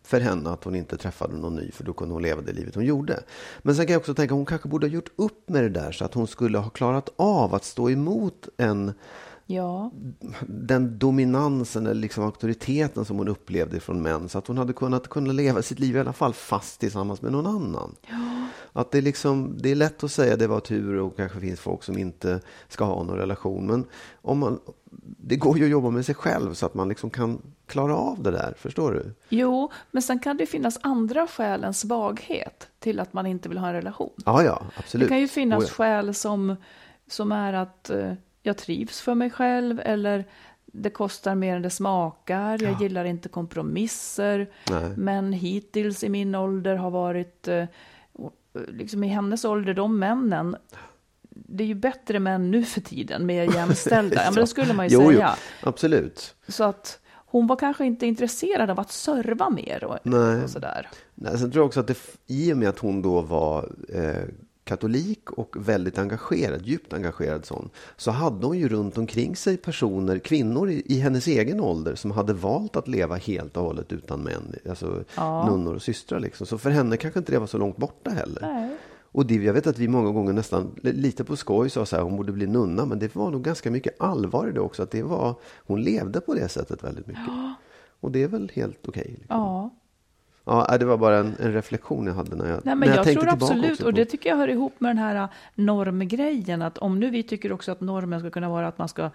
[0.09, 2.75] för henne att hon inte träffade någon ny, för då kunde hon leva det livet
[2.75, 3.23] hon gjorde.
[3.59, 5.93] Men sen kan jag också tänka, hon kanske borde ha gjort upp med det där
[5.93, 8.93] så att hon skulle ha klarat av att stå emot en
[9.51, 9.91] Ja.
[10.47, 15.09] den dominansen eller liksom auktoriteten som hon upplevde från män så att hon hade kunnat
[15.09, 17.95] kunna leva sitt liv i alla fall fast tillsammans med någon annan.
[18.73, 21.83] Att det, liksom, det är lätt att säga det var tur och kanske finns folk
[21.83, 23.67] som inte ska ha någon relation.
[23.67, 23.85] Men
[24.23, 24.61] om man,
[25.19, 28.23] det går ju att jobba med sig själv så att man liksom kan klara av
[28.23, 28.55] det där.
[28.59, 29.15] Förstår du?
[29.29, 33.59] Jo, men sen kan det finnas andra skäl än svaghet till att man inte vill
[33.59, 34.13] ha en relation.
[34.25, 35.07] Ja, ja, absolut.
[35.07, 35.75] Det kan ju finnas Oh, ja.
[35.75, 36.57] skäl som,
[37.11, 38.13] som är att eh,
[38.49, 40.25] jag trivs för mig själv eller
[40.73, 44.51] det kostar mer än det smakar, jag gillar inte kompromisser.
[44.71, 44.91] Nej.
[44.97, 47.65] Men hittills i min ålder har varit, eh,
[48.69, 50.57] liksom i hennes ålder, de männen,
[51.31, 54.17] det är ju bättre män nu för tiden, mer jämställda.
[54.25, 55.35] ja, men det skulle man ju jo, säga.
[55.63, 56.35] Jo, absolut.
[56.49, 60.43] Så att hon var kanske inte intresserad av att serva mer och, Nej.
[60.43, 60.89] och sådär.
[61.15, 64.25] Nej, sen tror jag också att det, i och med att hon då var eh,
[64.69, 70.19] katolik och väldigt engagerad, djupt engagerad sån, så hade hon ju runt omkring sig personer,
[70.19, 74.21] kvinnor i, i hennes egen ålder som hade valt att leva helt och hållet utan
[74.21, 75.05] män, alltså
[75.47, 76.47] nunnor och systrar liksom.
[76.47, 78.43] Så för henne kanske inte det var så långt borta heller.
[78.43, 78.77] Nej.
[79.13, 82.03] Och det, jag vet att vi många gånger nästan lite på skoj sa så här,
[82.03, 84.91] hon borde bli nunna, men det var nog ganska mycket allvar i det också, att
[84.91, 85.35] det var,
[85.67, 87.23] hon levde på det sättet väldigt mycket.
[88.01, 89.17] Och det är väl helt okej.
[89.19, 89.37] liksom.
[89.37, 89.71] Ja.
[90.49, 93.27] Ja, det var bara en, en reflektion jag hade när jag, Nej, men jag, tänkte
[93.27, 97.01] tror absolut, och det tycker jag hör ihop med den här äh, normgrejen, att om
[97.01, 99.11] nu vi tycker också att normen ska kunna vara att man ska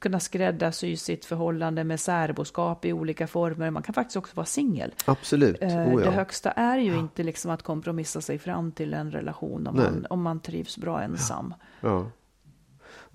[0.00, 3.70] kunna skräddarsy sitt förhållande med särboskap i olika former.
[3.70, 4.94] Man kan faktiskt också vara singel.
[5.04, 6.10] Absolut, Eh, oh, Det ja.
[6.10, 9.84] högsta är ju inte liksom att kompromissa sig fram till en relation om, Nej.
[9.84, 11.54] man, om man trivs bra ensam.
[11.80, 12.06] Ja.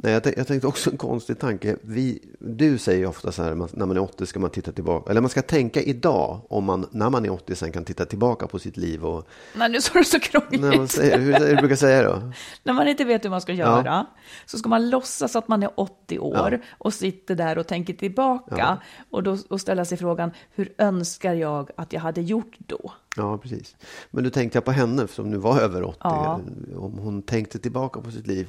[0.03, 1.75] Nej, jag, jag tänkte också en konstig tanke.
[1.81, 4.71] Vi, du säger ju ofta så här, man, när man är 80 ska man titta
[4.71, 5.11] tillbaka.
[5.11, 8.47] Eller man ska tänka idag, om man när man är 80 sen kan titta tillbaka
[8.47, 9.05] på sitt liv.
[9.05, 10.61] Och, Nej, nu sa du så krångligt.
[10.61, 12.31] när man säger, hur, hur brukar säga då?
[12.63, 14.05] När man inte vet hur man ska göra
[14.45, 16.57] så ska man låtsas att man är 80 år Ja.
[16.77, 18.77] och sitter där och tänker tillbaka
[19.09, 22.91] och, då, och ställa sig frågan hur önskar jag att jag hade gjort då?
[23.17, 23.75] Ja, precis.
[24.11, 25.97] Men nu tänkte jag på henne som nu var över 80.
[26.01, 26.39] Ja.
[26.77, 28.47] Om hon tänkte tillbaka på sitt liv.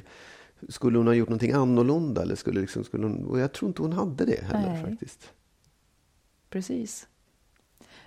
[0.69, 2.21] Skulle hon ha gjort någonting annorlunda?
[2.21, 4.83] Eller skulle liksom, skulle hon, och jag tror inte hon hade det heller Nej.
[4.83, 5.33] faktiskt.
[6.49, 7.07] Precis.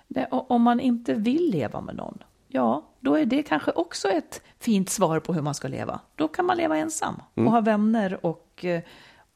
[0.07, 4.07] Det, och om man inte vill leva med någon, ja, då är det kanske också
[4.07, 5.99] ett fint svar på hur man ska leva.
[6.15, 7.47] Då kan man leva ensam Mm.
[7.47, 8.81] och ha vänner och eh,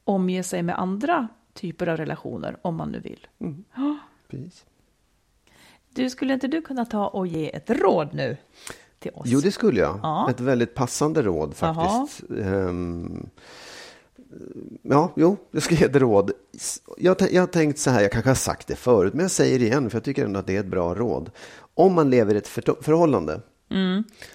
[0.04, 3.26] omge sig med andra typer av relationer om man nu vill.
[4.28, 4.64] Precis.
[5.94, 8.36] Du, skulle inte du kunna ta och ge ett råd nu
[9.02, 9.22] till oss?
[9.26, 10.00] Jo, det skulle jag.
[10.02, 10.30] Ja.
[10.30, 12.30] Ett väldigt passande råd faktiskt.
[12.40, 13.26] Ehm,
[14.82, 16.30] ja, jo, jag ska ge ett råd.
[16.98, 19.58] Jag, jag har tänkt så här, jag kanske har sagt det förut, men jag säger
[19.58, 21.30] det igen för jag tycker ändå att det är ett bra råd.
[21.74, 23.40] Om man lever i ett för- förhållande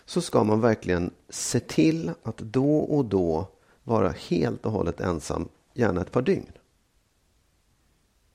[0.05, 3.47] så ska man verkligen se till att då och då
[3.83, 6.51] vara helt och hållet ensam, gärna ett par dygn.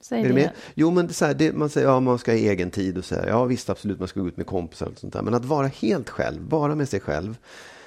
[0.02, 0.34] Säg Är du det.
[0.34, 0.50] med?
[0.74, 2.98] Jo, men det är så här, det, man säger ja, man ska ha egen tid
[2.98, 3.26] och så här.
[3.26, 5.22] Ja, visst, absolut, man ska gå ut med kompisar och sånt där.
[5.22, 7.36] Men att vara helt själv, bara med sig själv,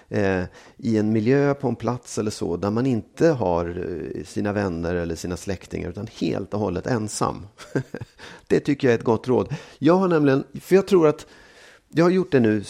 [0.09, 0.43] eh,
[0.77, 4.95] i en miljö, på en plats eller så, där man inte har eh, sina vänner
[4.95, 7.47] eller sina släktingar, utan helt och hållet ensam.
[8.47, 9.55] det tycker jag är ett gott råd.
[9.79, 11.27] Jag har nämligen, för jag tror att
[11.97, 12.63] jag har gjort det nu,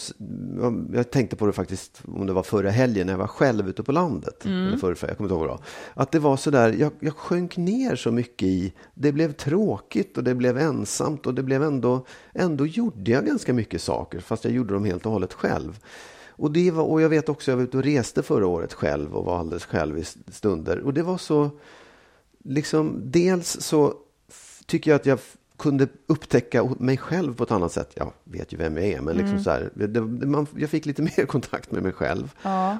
[0.92, 3.82] jag tänkte på det faktiskt om det var förra helgen när jag var själv ute
[3.82, 4.46] på landet.
[4.46, 5.60] Eller förra, jag kommer inte ihåg var.
[5.94, 10.18] Att det var så där, jag, jag sjönk ner så mycket i, det blev tråkigt
[10.18, 14.44] och det blev ensamt och det blev ändå, ändå gjorde jag ganska mycket saker fast
[14.44, 15.78] jag gjorde dem helt och hållet själv.
[16.28, 19.16] Och, det var, och jag vet också, jag var ute och reste förra året själv
[19.16, 20.78] och var alldeles själv i stunder.
[20.78, 21.50] Och det var så,
[22.44, 23.94] liksom, dels så
[24.66, 25.18] tycker jag att jag
[25.58, 27.92] kunde upptäcka mig själv på ett annat sätt.
[27.94, 31.02] Jag vet ju vem jag är, men liksom så här, det, man, jag fick lite
[31.18, 32.32] mer kontakt med mig själv.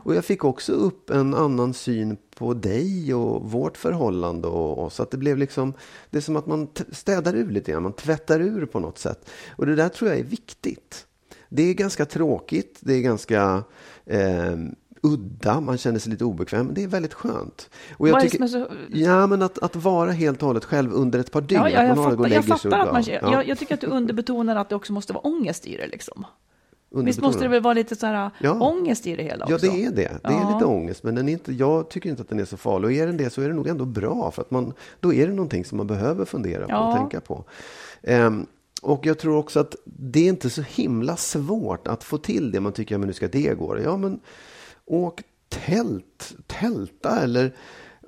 [0.04, 5.00] Och jag fick också upp en annan syn på dig och vårt förhållande och oss.
[5.00, 5.72] Att det blev liksom,
[6.10, 9.30] det är som att man städar ur lite grann, man tvättar ur på något sätt.
[9.56, 11.06] Och det där tror jag är viktigt.
[11.48, 13.64] Det är ganska tråkigt, det är ganska
[14.04, 14.56] eh,
[15.02, 17.70] udda, man känner sig lite obekväm, men det är väldigt skönt.
[17.96, 20.64] Och Vad är det som är så- Ja, men att, att vara helt och hållet
[20.64, 21.60] själv under ett par dygn.
[21.62, 23.02] Ja, ja, jag, fattar, jag fattar att man...
[23.06, 25.86] ja, Jag, jag tycker att du underbetonar att det också måste vara ångest i det.
[25.86, 26.24] Liksom.
[26.90, 28.52] Visst måste det väl vara lite så här Ja.
[28.60, 29.66] ångest i det hela också?
[29.66, 30.18] Ja, det är det.
[30.22, 30.52] Det är Ja.
[30.54, 32.86] lite ångest, men den är inte, jag tycker inte att den är så farlig.
[32.86, 35.26] Och är den det så är det nog ändå bra, för att man, då är
[35.26, 36.88] det någonting som man behöver fundera på Ja.
[36.92, 37.44] och tänka på.
[38.02, 38.46] Ehm,
[38.82, 42.60] och jag tror också att det är inte så himla svårt att få till det.
[42.60, 43.78] Man tycker, ja men nu ska det gå.
[43.78, 44.20] Ja, men
[44.86, 47.52] åk tält, tälta eller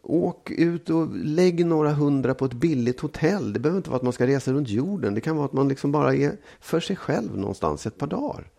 [0.02, 3.52] Åk ut och lägg några hundra på ett billigt hotell.
[3.52, 5.14] Det behöver inte vara att man ska resa runt jorden.
[5.14, 8.50] Det kan vara att man liksom bara är för sig själv någonstans ett par dagar.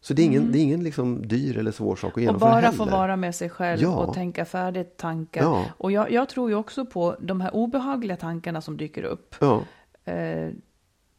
[0.00, 2.50] Så det är ingen, det är ingen liksom dyr eller svår sak att Och genomföra
[2.50, 2.76] bara heller.
[2.76, 3.96] få vara med sig själv Ja.
[3.96, 5.42] och tänka färdigt tankar.
[5.42, 5.64] Ja.
[5.78, 9.34] Och jag, jag tror ju också på de här obehagliga tankarna som dyker upp.
[9.40, 9.62] Ja,
[10.04, 10.50] Eh,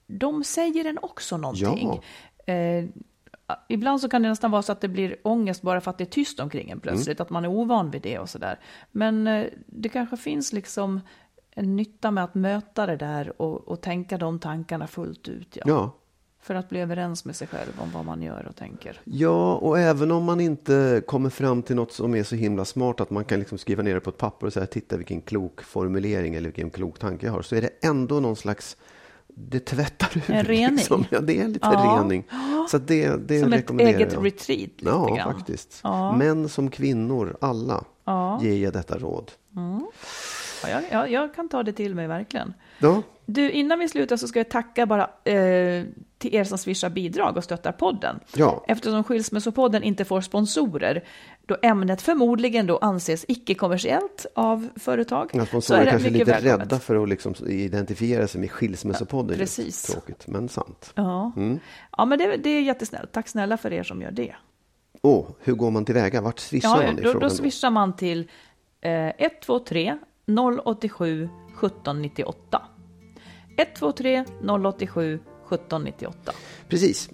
[0.07, 2.01] de säger en också någonting.
[2.45, 2.85] Eh,
[3.67, 6.03] ibland så kan det nästan vara så att det blir ångest bara för att det
[6.03, 8.59] är tyst omkring en plötsligt, att man är ovan vid det och sådär.
[8.91, 11.01] Men eh, det kanske finns liksom
[11.51, 15.55] en nytta med att möta det där och, och tänka de tankarna fullt ut.
[15.55, 15.63] Ja.
[15.67, 15.95] ja.
[16.41, 19.01] För att bli överens med sig själv om vad man gör och tänker.
[19.03, 23.01] Ja, och även om man inte kommer fram till något som är så himla smart
[23.01, 25.61] att man kan liksom skriva ner det på ett papper och säga titta vilken klok
[25.61, 28.77] formulering eller vilken klok tanke jag har, så är det ändå någon slags
[29.49, 30.29] det tvättar ut.
[30.29, 30.75] En rening.
[30.75, 31.05] Liksom.
[31.09, 31.97] Ja, det är lite Ja.
[32.01, 32.23] rening.
[32.71, 34.25] Så det, det Som ett eget jag.
[34.25, 35.33] retreat Ja, grann.
[35.33, 35.79] faktiskt.
[35.83, 36.15] Ja.
[36.17, 38.39] Män som kvinnor, alla, Ja.
[38.43, 39.31] ger jag detta råd.
[39.55, 39.81] Ja,
[40.67, 42.53] jag, jag, jag kan ta det till mig verkligen.
[42.79, 45.83] Ja, Du, innan vi slutar så ska jag tacka bara eh,
[46.17, 48.19] till er som swishar bidrag och stöttar podden.
[48.35, 48.63] Ja.
[48.67, 51.03] Eftersom Skilsmässopodden inte får sponsorer,
[51.45, 55.29] då ämnet förmodligen då anses icke-kommersiellt av företag.
[55.33, 56.59] Ja, så Sponsorer är det kanske är lite välkommet.
[56.61, 59.31] rädda för att liksom identifiera sig med Skilsmässopodden.
[59.37, 59.81] Ja, precis.
[59.83, 60.91] Tråkigt, men sant.
[60.95, 61.59] Ja, Mm.
[61.97, 63.11] ja men det, det är jättesnällt.
[63.11, 64.35] Tack snälla för er som gör det.
[65.01, 66.21] Åh, hur går man tillväga?
[66.21, 66.95] Vart swishar Ja, man?
[67.03, 68.29] då, då swishar man till
[68.81, 69.97] eh, 123
[70.65, 72.61] 087 1798.
[73.57, 74.25] 123
[74.65, 76.31] 087 1798.
[76.67, 77.09] Precis,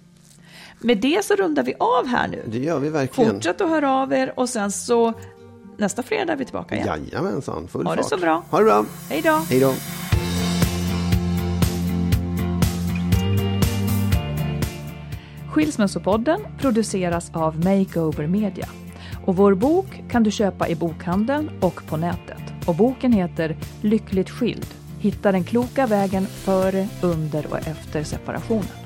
[0.80, 2.42] Med det så rundar vi av här nu.
[2.46, 3.30] det gör vi verkligen.
[3.32, 5.12] Fortsätt att höra av er och sen så
[5.76, 6.88] nästa fredag är vi tillbaka igen.
[7.12, 8.10] Jajamensan, full Ha det fart.
[8.10, 8.42] så bra.
[8.50, 8.84] Ha det bra.
[9.08, 9.42] Hej då!
[9.48, 9.72] Hej då.
[15.50, 18.68] Skilsmässopodden produceras av Makeover Media.
[19.26, 22.42] Och vår bok kan du köpa i bokhandeln och på nätet.
[22.66, 24.66] Och boken heter Lyckligt skild.
[25.00, 28.85] Hitta den kloka vägen före, under och efter separationen.